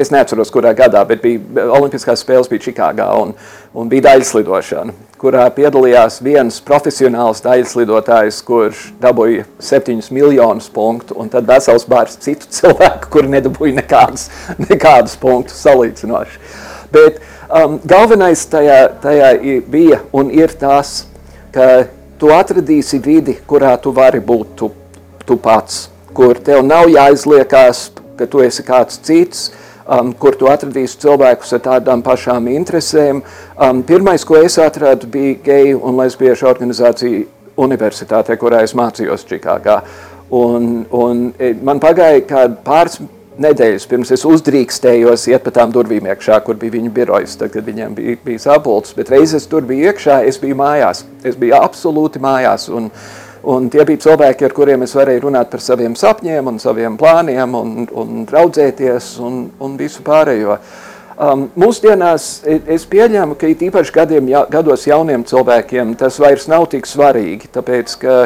es 0.00 0.12
neatceros, 0.14 0.52
kurā 0.54 0.72
gadā, 0.78 1.02
bet 1.08 1.22
bija 1.24 1.66
Olimpiskās 1.76 2.22
spēles 2.24 2.48
bija 2.50 2.68
Čikāgā 2.68 3.08
un, 3.20 3.34
un 3.74 3.90
bija 3.90 4.08
daļslidošana, 4.08 4.94
kurā 5.20 5.48
piedalījās 5.54 6.20
viens 6.24 6.60
profesionāls 6.64 7.42
daļslidotājs, 7.44 8.40
kurš 8.46 8.84
dabūja 9.02 9.48
7 9.60 10.12
miljonus 10.14 10.70
punktu, 10.72 11.18
un 11.18 11.30
tad 11.32 11.48
vesels 11.50 11.88
bārs 11.90 12.16
citu 12.22 12.48
cilvēku, 12.60 13.10
kuri 13.18 13.34
nedabūja 13.36 13.82
nekādus, 13.82 14.30
nekādus 14.68 15.18
punktus 15.20 15.60
salīdzinoši. 15.66 16.46
Bet 16.88 17.18
uh, 17.18 17.34
Um, 17.48 17.78
galvenais 17.80 18.42
tajā, 18.44 18.80
tajā 19.00 19.28
bija 19.72 20.02
un 20.12 20.28
ir 20.28 20.52
tas, 20.60 21.06
ka 21.48 21.86
tu 22.20 22.28
atradīsi 22.34 22.98
vidi, 23.00 23.38
kurā 23.48 23.70
tu 23.80 23.88
vari 23.96 24.20
būt 24.20 24.50
tu, 24.58 24.68
tu 25.24 25.38
pats, 25.40 25.86
kur 26.12 26.36
tev 26.44 26.60
nav 26.66 26.90
jāizliekās, 26.92 27.86
ka 28.20 28.28
tu 28.28 28.44
esi 28.44 28.66
kāds 28.66 29.00
cits, 29.00 29.46
um, 29.88 30.12
kur 30.12 30.36
tu 30.36 30.50
atradīsi 30.52 31.00
cilvēkus 31.06 31.56
ar 31.56 31.64
tādām 31.70 32.04
pašām 32.04 32.50
interesēm. 32.52 33.24
Um, 33.56 33.80
pirmais, 33.80 34.28
ko 34.28 34.36
es 34.44 34.60
atradu, 34.60 35.08
bija 35.08 35.40
geju 35.48 35.80
un 35.88 35.96
lesbiešu 36.02 36.50
organizācija 36.52 37.24
universitātē, 37.56 38.36
kurā 38.36 38.60
es 38.66 38.76
mācījos 38.76 39.24
Čikāgā. 39.24 39.80
Un, 40.36 40.82
un 40.92 41.30
e, 41.40 41.54
man 41.64 41.80
pagāja 41.80 42.20
kādi 42.28 42.60
pāris 42.66 43.00
nedēļas 43.42 43.86
pirms 43.90 44.10
es 44.14 44.24
uzdrīkstējos 44.28 45.28
iet 45.32 45.44
pa 45.44 45.52
tām 45.54 45.72
durvīm 45.74 46.08
iekšā, 46.10 46.40
kur 46.46 46.58
bija 46.60 46.74
viņa 46.76 46.90
birojas, 46.94 47.36
tad, 47.38 47.52
kad 47.54 47.66
viņiem 47.66 47.94
bija, 47.96 48.18
bija 48.24 48.42
sapulcs. 48.48 48.94
Bet 48.98 49.12
reiz 49.14 49.34
es 49.38 49.48
tur 49.50 49.66
biju 49.68 49.92
iekšā, 49.92 50.20
es 50.28 50.40
biju 50.42 50.58
mājās. 50.58 51.04
Es 51.26 51.38
biju 51.38 51.56
absolūti 51.58 52.22
mājās. 52.22 52.68
Un, 52.74 52.90
un 53.48 53.70
tie 53.72 53.86
bija 53.88 54.04
cilvēki, 54.08 54.48
ar 54.48 54.56
kuriem 54.56 54.84
es 54.86 54.94
varēju 54.98 55.26
runāt 55.28 55.50
par 55.52 55.64
saviem 55.64 55.96
sapņiem 55.98 56.52
un 56.52 56.60
saviem 56.62 56.98
plāniem 57.00 57.56
un, 57.58 57.74
un 57.88 58.22
draudzēties 58.28 59.16
un, 59.24 59.42
un 59.64 59.80
visu 59.80 60.04
pārējo. 60.06 60.58
Um, 61.18 61.48
mūsdienās 61.58 62.28
es 62.46 62.84
pieņēmu, 62.86 63.34
ka 63.38 63.48
it 63.50 63.64
īpaši 63.66 63.94
gadiem, 63.94 64.28
ja, 64.30 64.44
gados 64.50 64.84
jauniem 64.86 65.24
cilvēkiem 65.26 65.96
tas 65.98 66.14
vairs 66.22 66.46
nav 66.46 66.68
tik 66.70 66.86
svarīgi, 66.86 67.50
tāpēc, 67.56 67.94
ka 67.98 68.18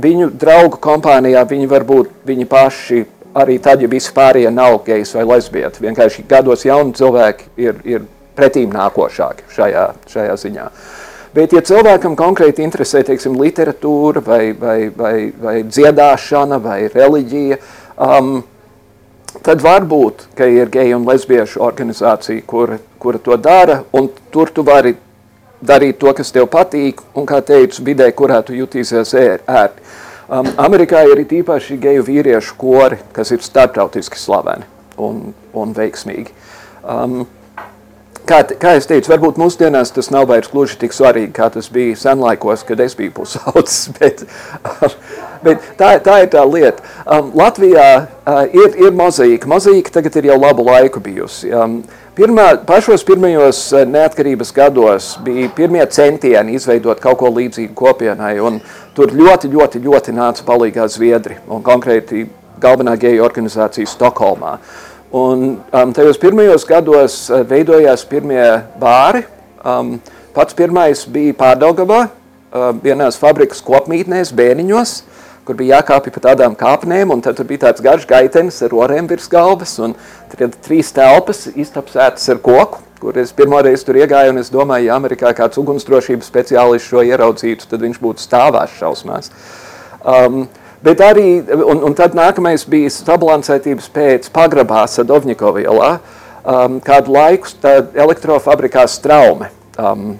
viņu 0.00 0.30
draugu 0.40 0.80
kompānijā 0.80 1.42
viņi 1.50 1.68
var 1.68 1.84
būt 1.84 2.14
viņi 2.24 2.46
paši 2.48 3.02
arī 3.34 3.58
tad, 3.62 3.82
ja 3.82 3.90
visi 3.90 4.12
pārējie 4.14 4.50
nav 4.54 4.80
gejs 4.86 5.14
vai 5.16 5.26
lesbieti. 5.28 5.84
Vienkārši 5.84 6.26
gados 6.28 6.64
jauni 6.66 6.96
cilvēki 6.98 7.50
ir, 7.60 7.78
ir 7.84 8.08
pretīm 8.38 8.72
nākošāki 8.74 9.48
šajā, 9.54 9.86
šajā 10.10 10.36
ziņā. 10.44 10.68
Bet, 11.34 11.52
ja 11.54 11.62
cilvēkam 11.62 12.16
konkrēti 12.18 12.64
interesē, 12.66 13.04
teiksim, 13.06 13.36
literatūra 13.38 14.22
vai, 14.26 14.40
vai, 14.58 14.78
vai, 14.96 15.14
vai 15.38 15.60
dziedāšana 15.62 16.58
vai 16.62 16.80
reliģija, 16.90 17.60
um, 18.02 18.40
tad 19.46 19.62
varbūt, 19.62 20.26
ir 20.42 20.72
geju 20.74 20.98
un 20.98 21.06
lesbiešu 21.06 21.62
organizācija, 21.62 22.42
kura, 22.50 22.80
kura 22.98 23.22
to 23.22 23.38
dara, 23.38 23.84
un 23.94 24.10
tur 24.34 24.50
tu 24.50 24.66
vari 24.66 24.96
darīt 25.62 26.00
to, 26.00 26.10
kas 26.16 26.32
tev 26.34 26.48
patīk, 26.50 27.04
un, 27.14 27.28
kā 27.28 27.38
teicu, 27.46 27.84
vidē, 27.86 28.10
kurā 28.16 28.40
tu 28.42 28.56
jutīsies 28.56 29.14
ērti. 29.14 29.86
Um, 30.30 30.46
Amerikā 30.62 31.00
ir 31.10 31.24
īpaši 31.26 31.74
geju 31.82 32.04
vīriešu 32.06 32.54
kori, 32.58 33.00
kas 33.10 33.32
ir 33.34 33.42
starptautiski 33.42 34.18
slaveni 34.18 34.62
un, 34.94 35.32
un 35.58 35.72
veiksmīgi. 35.74 36.30
Um, 36.86 37.24
kā, 38.30 38.38
kā 38.62 38.76
es 38.78 38.86
teicu, 38.86 39.10
varbūt 39.10 39.40
mūsdienās 39.42 39.90
tas 39.96 40.12
nav 40.14 40.28
vairs 40.30 40.52
gluži 40.52 40.78
tik 40.78 40.94
svarīgi, 40.94 41.32
kā 41.34 41.48
tas 41.50 41.66
bija 41.74 41.98
senlaikos, 41.98 42.62
kad 42.68 42.78
es 42.84 42.94
biju 42.98 43.16
pusaudzis, 43.18 43.88
bet, 43.98 44.22
bet 45.42 45.66
tā, 45.80 45.96
tā 46.04 46.20
ir 46.22 46.30
tā 46.30 46.44
lieta. 46.46 46.86
Um, 47.06 47.32
Latvijā 47.40 47.88
uh, 47.98 48.44
ir, 48.54 48.78
ir 48.86 48.94
mozaīka. 48.94 49.50
Mozaīka 49.50 49.98
tagad 49.98 50.20
ir 50.20 50.30
jau 50.30 50.38
labu 50.38 50.68
laiku 50.70 51.02
bijusi. 51.02 51.50
Um, 51.50 51.80
Pirmā, 52.20 52.50
pašos 52.66 53.04
pirmajos 53.06 53.58
uh, 53.72 53.84
neatkarības 53.88 54.50
gados 54.52 55.12
bija 55.24 55.46
pirmie 55.56 55.84
centieni 55.94 56.56
izveidot 56.58 56.98
kaut 57.00 57.20
ko 57.22 57.30
līdzīgu 57.32 57.70
kopienai, 57.78 58.34
un 58.44 58.58
tur 58.96 59.12
ļoti, 59.14 59.50
ļoti, 59.52 59.80
ļoti 59.84 60.14
nāca 60.16 60.44
palīgā 60.46 60.86
Zviedri, 60.90 61.38
un 61.50 61.62
konkrēti 61.66 62.26
galvenā 62.60 62.96
geju 63.00 63.24
organizācija 63.24 63.88
Stokholmā. 63.88 64.56
Un 65.16 65.46
um, 65.58 65.92
tajos 65.94 66.20
pirmajos 66.22 66.66
gados 66.68 67.14
uh, 67.30 67.42
veidojās 67.46 68.04
pirmie 68.06 68.44
bāri. 68.78 69.24
Um, 69.66 69.96
pats 70.36 70.54
pirmais 70.54 71.02
bija 71.10 71.34
Pārdaugavā, 71.38 72.04
uh, 72.06 72.68
vienās 72.82 73.18
fabrikas 73.18 73.62
kopmītnēs, 73.66 74.30
bēniņos, 74.36 74.92
kur 75.48 75.58
bija 75.58 75.80
jākāpja 75.80 76.14
pa 76.14 76.22
tādām 76.28 76.54
kāpnēm, 76.58 77.10
un 77.10 77.24
tad 77.24 77.40
tur 77.40 77.48
bija 77.48 77.66
tāds 77.66 77.82
garš 77.82 78.06
gaitenis 78.10 78.60
ar 78.62 78.76
orēm 78.76 79.10
virs 79.10 79.26
galvas, 79.32 79.74
un 79.82 79.96
tad 80.30 80.54
trīs 80.62 80.92
telpas 80.94 81.48
iztapsētas 81.50 82.30
ar 82.30 82.42
koku, 82.44 82.84
kur 83.00 83.16
es 83.18 83.32
pirmoreiz 83.36 83.84
tur 83.86 83.98
iegāju, 84.00 84.34
un 84.34 84.42
es 84.42 84.52
domāju, 84.52 84.90
ja 84.90 84.96
Amerikā 85.00 85.32
kāds 85.36 85.60
ugunsdrošības 85.60 86.28
speciālists 86.28 86.88
šo 86.90 87.04
ieraudzītu, 87.08 87.68
tad 87.70 87.84
viņš 87.86 88.00
būtu 88.02 88.24
stāvās 88.24 88.74
šausmās. 88.78 89.32
Um, 90.00 90.48
Bet 90.80 91.00
arī, 91.04 91.42
un, 91.52 91.82
un 91.84 91.92
tad 91.92 92.14
nākamais 92.16 92.62
bija 92.72 92.88
sabalansētības 92.94 93.90
pēc 93.92 94.30
pagrabā 94.32 94.86
Sadovņikova 94.88 95.60
ielā, 95.60 95.90
um, 96.40 96.78
kādu 96.80 97.12
laiku 97.12 97.52
elektrofabrikā 98.00 98.86
Straume 98.88 99.50
um, 99.76 100.14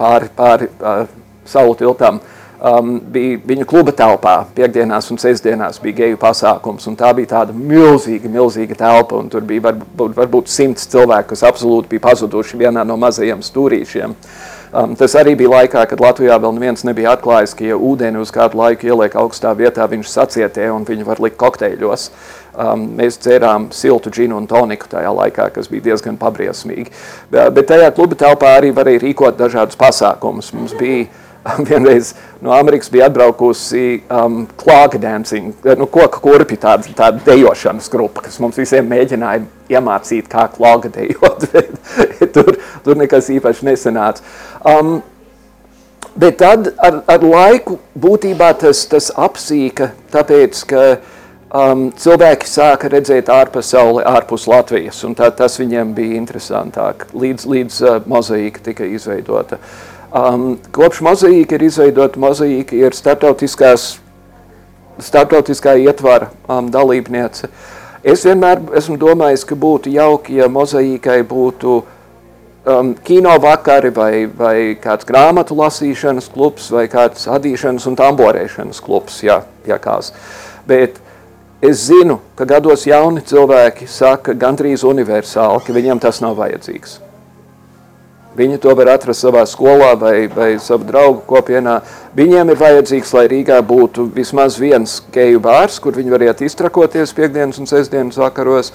pāri, 0.00 0.30
pāri 0.38 0.70
uh, 0.80 1.04
saulu 1.44 1.76
tiltam 1.76 2.22
um, 2.60 2.96
bija 3.12 3.38
viņa 3.46 3.68
kluba 3.68 3.94
telpā. 3.96 4.36
Piektdienās 4.56 5.10
un 5.12 5.20
sestdienās 5.20 5.80
bija 5.82 6.02
geju 6.02 6.20
pasākums, 6.20 6.88
un 6.90 6.98
tā 6.98 7.12
bija 7.16 7.34
tāda 7.36 7.56
milzīga, 7.56 8.30
milzīga 8.32 8.78
telpa, 8.78 9.22
tur 9.32 9.46
bija 9.46 9.68
varbūt, 9.70 10.16
varbūt 10.16 10.52
simts 10.52 10.88
cilvēku, 10.92 11.34
kas 11.34 11.46
absolūti 11.46 11.94
bija 11.94 12.06
pazuduši 12.08 12.60
vienā 12.66 12.84
no 12.86 12.98
mazajiem 13.00 13.44
stūrīšiem. 13.44 14.16
Um, 14.76 14.96
tas 14.98 15.14
arī 15.16 15.36
bija 15.38 15.52
laikā, 15.52 15.84
kad 15.88 16.00
Latvijā 16.02 16.36
vēl 16.42 16.56
neviens 16.56 16.82
nebija 16.84 17.14
atklājis, 17.14 17.54
ka, 17.56 17.64
ja 17.68 17.76
ūdeni 17.78 18.18
uz 18.20 18.32
kādu 18.34 18.58
laiku 18.58 18.90
ieliek 18.90 19.14
augstā 19.16 19.54
vietā, 19.56 19.86
viņš 19.88 20.10
sacietē 20.10 20.66
un 20.74 20.84
viņu 20.84 21.06
var 21.06 21.22
likt 21.22 21.38
kokteļos. 21.40 22.08
Um, 22.56 22.86
mēs 22.98 23.18
dzērām 23.20 23.68
siltu 23.76 24.10
džinu 24.10 24.36
un 24.40 24.48
toniku 24.50 24.88
tajā 24.90 25.12
laikā, 25.12 25.50
kas 25.54 25.68
bija 25.68 25.90
diezgan 25.90 26.16
pabriesmīgi. 26.20 26.88
Bet 27.30 27.68
tajā 27.68 27.92
kluba 27.96 28.18
telpā 28.18 28.54
arī 28.56 28.72
varēja 28.76 29.04
rīkot 29.04 29.38
dažādus 29.38 29.78
pasākumus. 29.80 30.50
Mums 30.56 30.74
bija 30.80 31.04
vienreiz 31.68 32.14
no 32.40 32.52
Amerikas 32.52 32.90
bija 32.90 33.06
atbraukusi 33.06 34.02
um, 34.10 34.44
klāga 34.58 34.98
dancing, 35.00 35.54
nu, 35.78 35.86
koka 35.86 36.20
kurpi 36.22 36.58
tāda, 36.60 36.90
tāda 36.96 37.22
dejošanas 37.26 37.90
grupa, 37.92 38.24
kas 38.26 38.38
mums 38.42 38.58
visiem 38.60 38.88
mēģināja 38.90 39.44
iemācīt, 39.76 40.30
kā 40.30 40.46
klāga 40.54 40.90
dejot, 40.94 41.48
bet 41.52 42.32
tur, 42.34 42.56
tur 42.84 42.98
nekas 42.98 43.30
īpaši 43.34 43.68
nesanāca. 43.70 44.24
Um, 44.66 44.98
bet 46.16 46.40
tad 46.42 46.72
ar, 46.82 47.02
ar 47.10 47.26
laiku 47.26 47.80
būtībā 47.98 48.52
tas, 48.62 48.86
tas 48.90 49.10
apsīka, 49.14 49.92
tāpēc, 50.14 50.62
ka 50.70 50.86
um, 51.50 51.88
cilvēki 51.94 52.48
sāka 52.50 52.90
redzēt 52.92 53.30
ārpasauli 53.32 54.06
ārpus 54.06 54.48
Latvijas, 54.50 55.02
un 55.06 55.18
tā, 55.18 55.30
tas 55.34 55.60
viņiem 55.62 55.94
bija 55.96 56.22
interesantāk, 56.22 57.08
līdz, 57.14 57.50
līdz 57.52 57.82
uh, 57.84 58.00
mozaīka 58.10 58.66
tika 58.70 58.88
izveidota. 58.96 59.60
Uh, 59.60 59.92
Um, 60.14 60.52
kopš 60.70 61.00
mozaīka 61.02 61.56
ir 61.56 61.64
izveidota 61.66 62.20
mozaīka, 62.22 62.76
ir 62.78 62.94
starptautiskā 62.94 63.74
ietvara 65.82 66.28
um, 66.46 66.70
dalībniece. 66.70 67.50
Es 68.06 68.22
vienmēr 68.22 68.62
esmu 68.78 68.94
domājis, 69.02 69.42
ka 69.48 69.58
būtu 69.58 69.90
jauki, 69.90 70.38
ja 70.38 70.46
mozaīkai 70.52 71.24
būtu 71.26 71.82
um, 71.82 72.94
kino 73.02 73.34
vakari 73.42 73.90
vai, 73.90 74.30
vai 74.30 74.78
kāds 74.78 75.02
grāmatu 75.08 75.58
lasīšanas 75.58 76.30
klubs 76.30 76.70
vai 76.70 76.86
kāds 76.92 77.26
adīšanas 77.26 77.88
un 77.90 77.98
tamborēšanas 77.98 78.78
klubs, 78.86 79.26
ja, 79.26 79.42
ja 79.66 79.74
kāds. 79.82 80.14
Bet 80.70 81.02
es 81.58 81.82
zinu, 81.88 82.20
ka 82.38 82.46
gados 82.46 82.86
jauni 82.86 83.26
cilvēki 83.26 83.90
saka 83.90 84.38
gandrīz 84.38 84.86
universāli, 84.86 85.66
ka 85.66 85.74
viņiem 85.74 85.98
tas 86.06 86.22
nav 86.22 86.38
vajadzīgs. 86.38 87.05
Viņi 88.36 88.58
to 88.60 88.72
var 88.76 88.90
atrast 88.92 89.24
savā 89.24 89.46
skolā 89.48 89.94
vai, 89.96 90.26
vai 90.28 90.48
savu 90.60 90.84
draugu 90.84 91.22
kopienā. 91.28 91.78
Viņiem 92.16 92.50
ir 92.52 92.58
vajadzīgs, 92.60 93.12
lai 93.16 93.24
Rīgā 93.32 93.62
būtu 93.64 94.10
vismaz 94.12 94.58
viens 94.60 94.98
geju 95.14 95.40
bārs, 95.40 95.78
kur 95.80 95.96
viņi 95.96 96.12
varētu 96.12 96.44
iztrakoties 96.44 97.14
piekdienas 97.16 97.60
un 97.62 97.70
sestdienas 97.70 98.18
vakaros. 98.20 98.74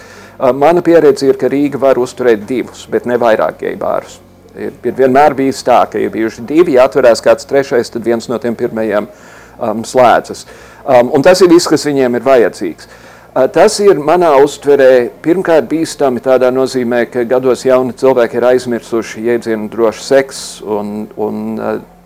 Mana 0.58 0.82
pieredze 0.82 1.30
ir, 1.30 1.38
ka 1.38 1.52
Rīga 1.52 1.82
var 1.82 2.02
uzturēt 2.02 2.48
divus, 2.50 2.88
bet 2.90 3.06
ne 3.06 3.20
vairāk 3.22 3.62
geju 3.62 3.78
bārus. 3.82 4.18
Ir, 4.58 4.74
ir 4.74 4.98
vienmēr 4.98 5.38
bijis 5.38 5.62
tā, 5.68 5.84
ka 5.92 6.02
ir 6.02 6.10
bijuši 6.12 6.48
divi, 6.50 6.76
ja 6.80 6.90
atverās 6.90 7.22
kāds 7.24 7.46
trešais, 7.48 7.94
tad 7.94 8.04
viens 8.04 8.28
no 8.28 8.42
tiem 8.42 8.58
pirmajiem 8.58 9.06
um, 9.06 9.86
slēdzas. 9.88 10.44
Um, 10.82 11.14
un 11.14 11.24
tas 11.24 11.40
ir 11.46 11.54
viss, 11.54 11.70
kas 11.70 11.86
viņiem 11.88 12.18
ir 12.18 12.26
vajadzīgs. 12.26 12.90
Uh, 12.90 13.11
Tas 13.32 13.78
ir 13.80 13.96
manā 13.96 14.34
uztverē 14.44 15.06
pirmkārt 15.24 15.70
bīstami 15.72 16.20
tādā 16.20 16.50
nozīmē, 16.52 17.06
ka 17.08 17.24
gados 17.24 17.62
jauni 17.64 17.94
cilvēki 17.96 18.36
ir 18.36 18.46
aizmirsuši 18.50 19.24
jēdzienu 19.24 19.70
droši 19.72 20.04
seks, 20.04 20.42
un, 20.68 21.06
un 21.16 21.54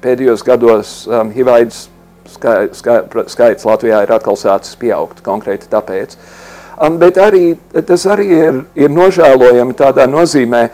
pēdējos 0.05 0.43
gados 0.45 0.91
um, 1.09 1.31
HIV-AIDS 1.33 1.79
skai, 2.29 2.67
skai, 2.77 2.99
skaits 3.33 3.65
Latvijā 3.65 4.03
ir 4.05 4.13
atkal 4.13 4.37
sācis 4.37 4.77
pieaugt 4.77 5.23
konkrēti 5.25 5.65
tāpēc. 5.71 6.13
Um, 6.77 6.99
bet 7.01 7.17
arī, 7.17 7.55
tas 7.73 8.05
arī 8.05 8.29
ir, 8.35 8.61
ir 8.77 8.93
nožēlojami 8.93 9.73
tādā 9.81 10.05
nozīmē, 10.05 10.67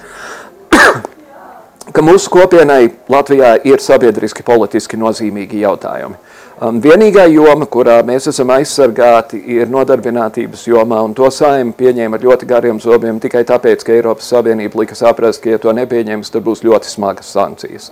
ka 1.95 2.03
mūsu 2.03 2.33
kopienai 2.33 2.89
Latvijā 3.07 3.53
ir 3.71 3.79
sabiedriski 3.79 4.43
politiski 4.43 4.99
nozīmīgi 4.99 5.63
jautājumi. 5.63 6.19
Um, 6.61 6.77
vienīgā 6.77 7.23
joma, 7.33 7.65
kurā 7.65 7.95
mēs 8.05 8.27
esam 8.29 8.51
aizsargāti, 8.53 9.39
ir 9.49 9.69
nodarbinātības 9.73 10.67
jomā, 10.69 10.99
un 11.01 11.15
to 11.17 11.25
saima 11.33 11.73
pieņēma 11.73 12.19
ar 12.19 12.25
ļoti 12.27 12.45
gariem 12.45 12.77
zobiem 12.83 13.17
tikai 13.23 13.41
tāpēc, 13.49 13.81
ka 13.81 13.95
Eiropas 13.95 14.27
Savienība 14.29 14.83
lika 14.83 14.93
saprast, 14.99 15.41
ka, 15.41 15.55
ja 15.55 15.57
to 15.63 15.73
nepieņems, 15.73 16.29
tad 16.29 16.43
būs 16.45 16.59
ļoti 16.61 16.91
smagas 16.91 17.31
sankcijas. 17.33 17.87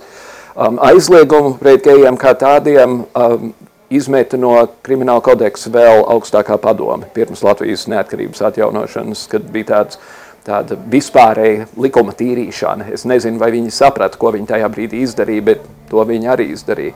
Um, 0.54 0.78
aizliegumu 0.86 1.56
pret 1.58 1.82
gejiem 1.82 2.14
kā 2.20 2.30
tādiem 2.38 3.00
um, 3.02 3.50
izmeta 3.90 4.38
no 4.38 4.52
krimināla 4.86 5.24
kodeksa 5.26 5.72
vēl 5.74 6.04
augstākā 6.14 6.54
padome 6.62 7.08
pirms 7.10 7.42
Latvijas 7.42 7.88
neatkarības 7.90 8.44
atjaunošanas, 8.52 9.24
kad 9.32 9.48
bija 9.50 9.66
tāds 9.72 9.98
tāda 10.46 10.78
vispārēja 10.94 11.66
likuma 11.74 12.14
tīrīšana. 12.14 12.86
Es 12.94 13.02
nezinu, 13.02 13.42
vai 13.42 13.50
viņi 13.56 13.74
saprata, 13.74 14.14
ko 14.20 14.30
viņi 14.36 14.46
tajā 14.54 14.70
brīdī 14.70 15.02
izdarīja, 15.08 15.46
bet 15.50 15.66
to 15.90 16.06
viņi 16.06 16.30
arī 16.30 16.48
izdarīja. 16.54 16.94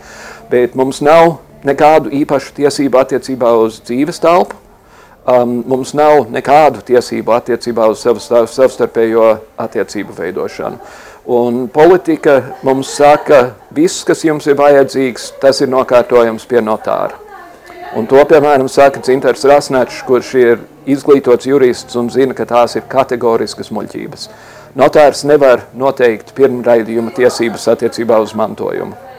Bet 0.55 0.79
mums 0.79 1.03
nav 1.03 1.35
nekādu 1.65 2.13
īpašu 2.23 2.55
tiesību 2.59 3.01
attiecībā 3.01 3.55
uz 3.65 3.81
dzīves 3.85 4.21
telpu. 4.23 4.61
Um, 5.25 5.63
mums 5.65 5.95
nav 5.97 6.27
nekādu 6.29 6.83
tiesību 6.85 7.33
attiecībā 7.33 7.87
uz 7.89 8.03
savstarpējo 8.05 9.31
attiecību 9.57 10.13
veidošanu. 10.19 10.77
Un 11.33 11.63
politika 11.73 12.43
mums 12.63 12.91
saka, 12.93 13.55
viss, 13.73 14.05
kas 14.05 14.27
jums 14.27 14.45
ir 14.45 14.59
vajadzīgs, 14.61 15.31
tas 15.41 15.63
ir 15.65 15.73
nokārtojams 15.73 16.45
pie 16.51 16.61
notāra. 16.61 17.17
Un 17.97 18.05
to, 18.11 18.21
piemēram, 18.29 18.69
saka 18.69 19.01
Dzintars 19.01 19.47
Rasnečs, 19.49 20.03
kurš 20.05 20.35
ir 20.37 20.61
izglītots 20.85 21.49
jurists 21.49 21.97
un 21.97 22.13
zina, 22.13 22.37
ka 22.37 22.45
tās 22.45 22.77
ir 22.77 22.85
kategoriskas 22.91 23.73
muļķības. 23.73 24.29
Notārs 24.77 25.25
nevar 25.25 25.65
noteikt 25.73 26.35
pirmraidījuma 26.37 27.15
tiesības 27.17 27.71
attiecībā 27.73 28.19
uz 28.21 28.35
mantojumu 28.37 28.93
um, 28.93 29.14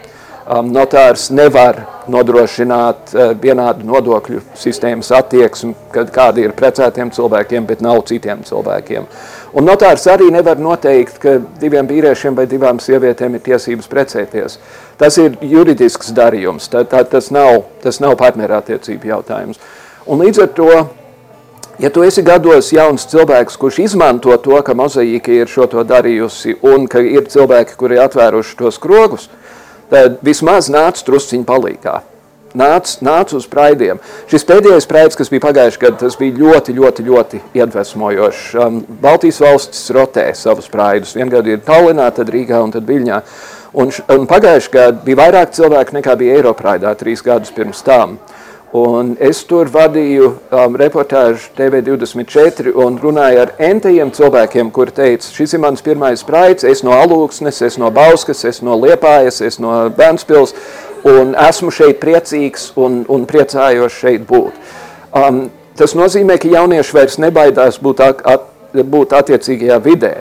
notārs 0.45 1.31
nevar 1.33 1.79
nodrošināt 2.07 3.13
uh, 3.15 3.31
vienādu 3.41 3.85
nodokļu 3.89 4.41
sistēmas 4.55 5.09
attieksmi, 5.17 5.73
kad 5.91 6.11
kādi 6.13 6.45
ir 6.45 6.53
precētiem 6.53 7.09
cilvēkiem, 7.11 7.65
bet 7.65 7.81
nav 7.81 8.03
citiem 8.05 8.43
cilvēkiem. 8.45 9.07
Un 9.57 9.65
notārs 9.65 10.05
arī 10.11 10.29
nevar 10.29 10.59
noteikt, 10.61 11.17
ka 11.17 11.39
diviem 11.59 11.87
vīriešiem 11.89 12.35
vai 12.37 12.45
divām 12.45 12.77
sievietēm 12.79 13.35
ir 13.35 13.41
tiesības 13.41 13.89
precēties. 13.89 14.59
Tas 14.97 15.17
ir 15.17 15.39
juridisks 15.41 16.13
darījums, 16.13 16.69
tā, 16.69 16.83
tā, 16.85 17.01
tas 17.09 17.31
nav, 17.33 17.63
tas 17.81 17.99
nav 18.03 18.13
partnerattiecību 18.19 19.09
jautājums. 19.09 19.57
Un 20.05 20.21
līdz 20.21 20.43
ar 20.43 20.51
to, 20.53 20.69
ja 21.81 21.89
tu 21.89 22.03
esi 22.05 22.21
gados 22.21 22.69
jauns 22.75 23.07
cilvēks, 23.09 23.57
kurš 23.57 23.79
izmanto 23.87 24.37
to, 24.37 24.59
ka 24.61 24.77
mozaīka 24.77 25.33
ir 25.33 25.49
šo 25.49 25.65
to 25.71 25.81
darījusi 25.87 26.59
un 26.61 26.85
ka 26.91 27.01
ir 27.01 27.25
cilvēki, 27.33 27.79
kuri 27.79 27.97
atvēruši 28.03 28.59
tos 28.59 28.77
krogus, 28.83 29.25
uh, 29.25 29.41
tad 29.91 30.19
vismaz 30.25 30.69
nāc 30.73 31.01
trusciņu 31.05 31.47
palīgā. 31.47 32.01
nāc, 32.55 32.95
nāc 33.03 33.33
uz 33.35 33.45
praidiem. 33.51 33.99
Šis 34.31 34.47
pēdējais 34.47 34.87
praids, 34.89 35.17
kas 35.19 35.31
bija 35.31 35.43
pagājuši 35.43 35.81
gadu, 35.81 35.99
tas 36.05 36.15
bija 36.19 36.37
ļoti, 36.39 36.75
ļoti, 36.77 37.05
ļoti 37.09 37.41
iedvesmojošs. 37.59 38.45
Um, 38.63 38.79
Baltijas 39.01 39.41
valstis 39.43 39.89
rotē 39.95 40.29
savus 40.37 40.71
praidus. 40.71 41.15
Vien 41.17 41.31
gadu 41.31 41.51
ir 41.51 41.63
Tallinā, 41.65 42.07
tad 42.15 42.31
Rīgā 42.31 42.61
un 42.63 42.73
tad 42.75 42.87
Viļņā. 42.87 43.19
Un, 43.75 43.91
un 44.15 44.27
pagājuši 44.29 44.71
gadu 44.71 45.03
bija 45.03 45.19
vairāk 45.25 45.51
cilvēku 45.57 45.97
nekā 45.97 46.15
bija 46.19 46.39
Eiropraidā 46.39 46.95
trīs 46.95 47.23
gadus 47.25 47.51
pirms 47.55 47.83
tam. 47.83 48.15
Un 48.75 49.13
es 49.23 49.37
tur 49.47 49.69
vadīju 49.71 50.25
um, 50.27 50.73
reportāžu 50.75 51.53
TV24 51.55 52.73
un 52.83 52.97
runāju 52.99 53.43
ar 53.45 53.53
entajiem 53.63 54.09
cilvēkiem, 54.11 54.71
kuri 54.75 54.91
teica, 54.97 55.29
šis 55.31 55.55
ir 55.55 55.61
mans 55.63 55.85
pirmais 55.85 56.25
praids, 56.27 56.65
es 56.67 56.83
no 56.83 56.91
Alūksnes, 56.97 57.61
es 57.63 57.79
no 57.79 57.87
Bauskas, 57.95 58.43
es 58.43 58.59
no 58.65 58.75
Liepājas, 58.81 59.39
es 59.47 59.61
no 59.63 59.85
Bērnspils, 59.95 60.51
un 61.07 61.31
esmu 61.39 61.71
šeit 61.71 62.01
priecīgs 62.03 62.73
un, 62.75 63.05
un 63.07 63.23
priecājos 63.29 63.95
šeit 63.95 64.27
būt. 64.27 64.59
Um, 65.15 65.45
tas 65.79 65.95
nozīmē, 65.95 66.35
ka 66.41 66.51
jaunieši 66.51 66.99
vairs 66.99 67.19
nebaidās 67.23 67.79
būt, 67.79 68.03
at, 68.03 68.23
at, 68.27 68.49
būt 68.75 69.15
attiecīgajā 69.15 69.83
vidē, 69.87 70.15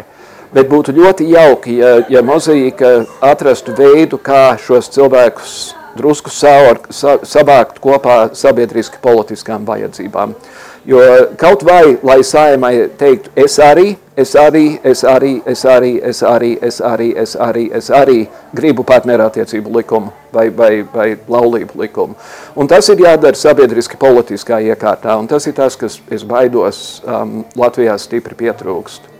bet 0.54 0.70
būtu 0.70 0.94
ļoti 0.94 1.32
jauki, 1.34 1.80
ja, 1.82 1.96
ja 2.06 2.22
mozaīka 2.22 3.00
atrastu 3.34 3.74
veidu, 3.74 4.22
kā 4.22 4.52
šos 4.62 4.94
cilvēkus 4.94 5.72
drusku 5.96 6.30
saur, 6.30 6.80
sa, 6.90 7.18
sabākt 7.22 7.80
kopā 7.82 8.28
sabiedriski 8.34 9.00
politiskām 9.02 9.66
vajadzībām. 9.68 10.34
Jo 10.84 11.00
kaut 11.40 11.62
vai, 11.64 11.96
lai 12.04 12.18
saimai 12.24 12.90
teiktu, 13.00 13.30
es 13.40 13.56
arī, 13.62 13.94
es 14.20 14.34
arī, 14.36 14.64
es 14.84 15.04
arī, 15.08 15.30
es 15.46 15.64
arī, 15.64 15.92
es 16.04 16.20
arī, 16.22 16.52
es 16.60 16.80
arī, 16.84 17.08
es 17.22 17.36
arī, 17.40 17.64
es 17.72 17.88
arī 17.88 18.18
gribu 18.52 18.84
partnerattiecību 18.84 19.72
likumu 19.78 20.12
vai, 20.32 20.50
vai, 20.50 20.82
vai 20.92 21.08
laulību 21.28 21.80
likumu. 21.80 22.18
Un 22.56 22.68
tas 22.68 22.88
ir 22.92 23.00
jādara 23.00 23.38
sabiedriski 23.38 23.96
politiskā 23.96 24.60
iekārtā, 24.60 25.16
un 25.16 25.30
tas 25.30 25.48
ir 25.48 25.56
tas, 25.56 25.78
kas 25.80 26.02
es 26.12 26.26
baidos 26.28 27.00
um, 27.08 27.40
Latvijā 27.56 27.96
stipri 27.98 28.36
pietrūkst. 28.44 29.13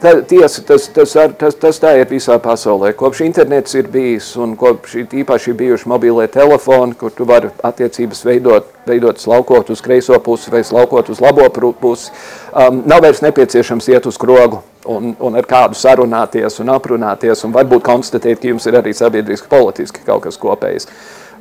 Tā, 0.00 0.14
tiesa, 0.24 0.62
tas, 0.64 0.86
tas, 0.88 1.12
ar, 1.20 1.32
tas, 1.36 1.52
tas 1.60 1.76
tā 1.76 1.90
ir 2.00 2.06
visā 2.08 2.38
pasaulē. 2.40 2.94
Kopš 2.96 3.20
internets 3.26 3.74
ir 3.76 3.90
bijis 3.92 4.30
un 4.40 4.54
kopš 4.56 4.94
īpaši 5.04 5.52
bijuši 5.58 5.90
mobilie 5.92 6.24
telefoni, 6.32 6.96
kur 6.96 7.12
tu 7.12 7.26
vari 7.28 7.50
attiecības 7.68 8.24
veidot, 8.24 8.70
veidot 8.88 9.20
slaukot 9.20 9.68
uz 9.74 9.84
kreiso 9.84 10.16
pusi 10.24 10.48
vai 10.54 10.64
slaukot 10.64 11.12
uz 11.12 11.20
labo 11.20 11.50
pusi, 11.52 12.08
um, 12.48 12.80
nav 12.88 13.04
vairs 13.04 13.20
nepieciešams 13.20 13.92
iet 13.92 14.08
uz 14.08 14.16
krogu 14.16 14.62
un, 14.88 15.12
un 15.20 15.36
ar 15.36 15.44
kādu 15.44 15.76
sarunāties 15.76 16.56
un 16.64 16.72
aprunāties 16.72 17.44
un 17.44 17.52
varbūt 17.52 17.84
konstatēt, 17.84 18.40
ka 18.40 18.54
jums 18.54 18.72
ir 18.72 18.80
arī 18.80 18.96
sabiedriski 18.96 19.52
politiski 19.52 20.06
kaut 20.06 20.24
kas 20.24 20.40
kopējs. 20.40 20.88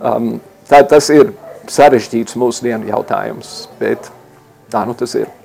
Um, 0.03 0.41
tā, 0.67 0.83
tas 0.83 1.07
ir 1.15 1.31
sarežģīts 1.71 2.35
mūsdienu 2.35 2.91
jautājums, 2.91 3.69
bet 3.79 4.11
tā 4.67 4.83
nu 4.83 4.99
tas 4.99 5.15
ir. 5.15 5.38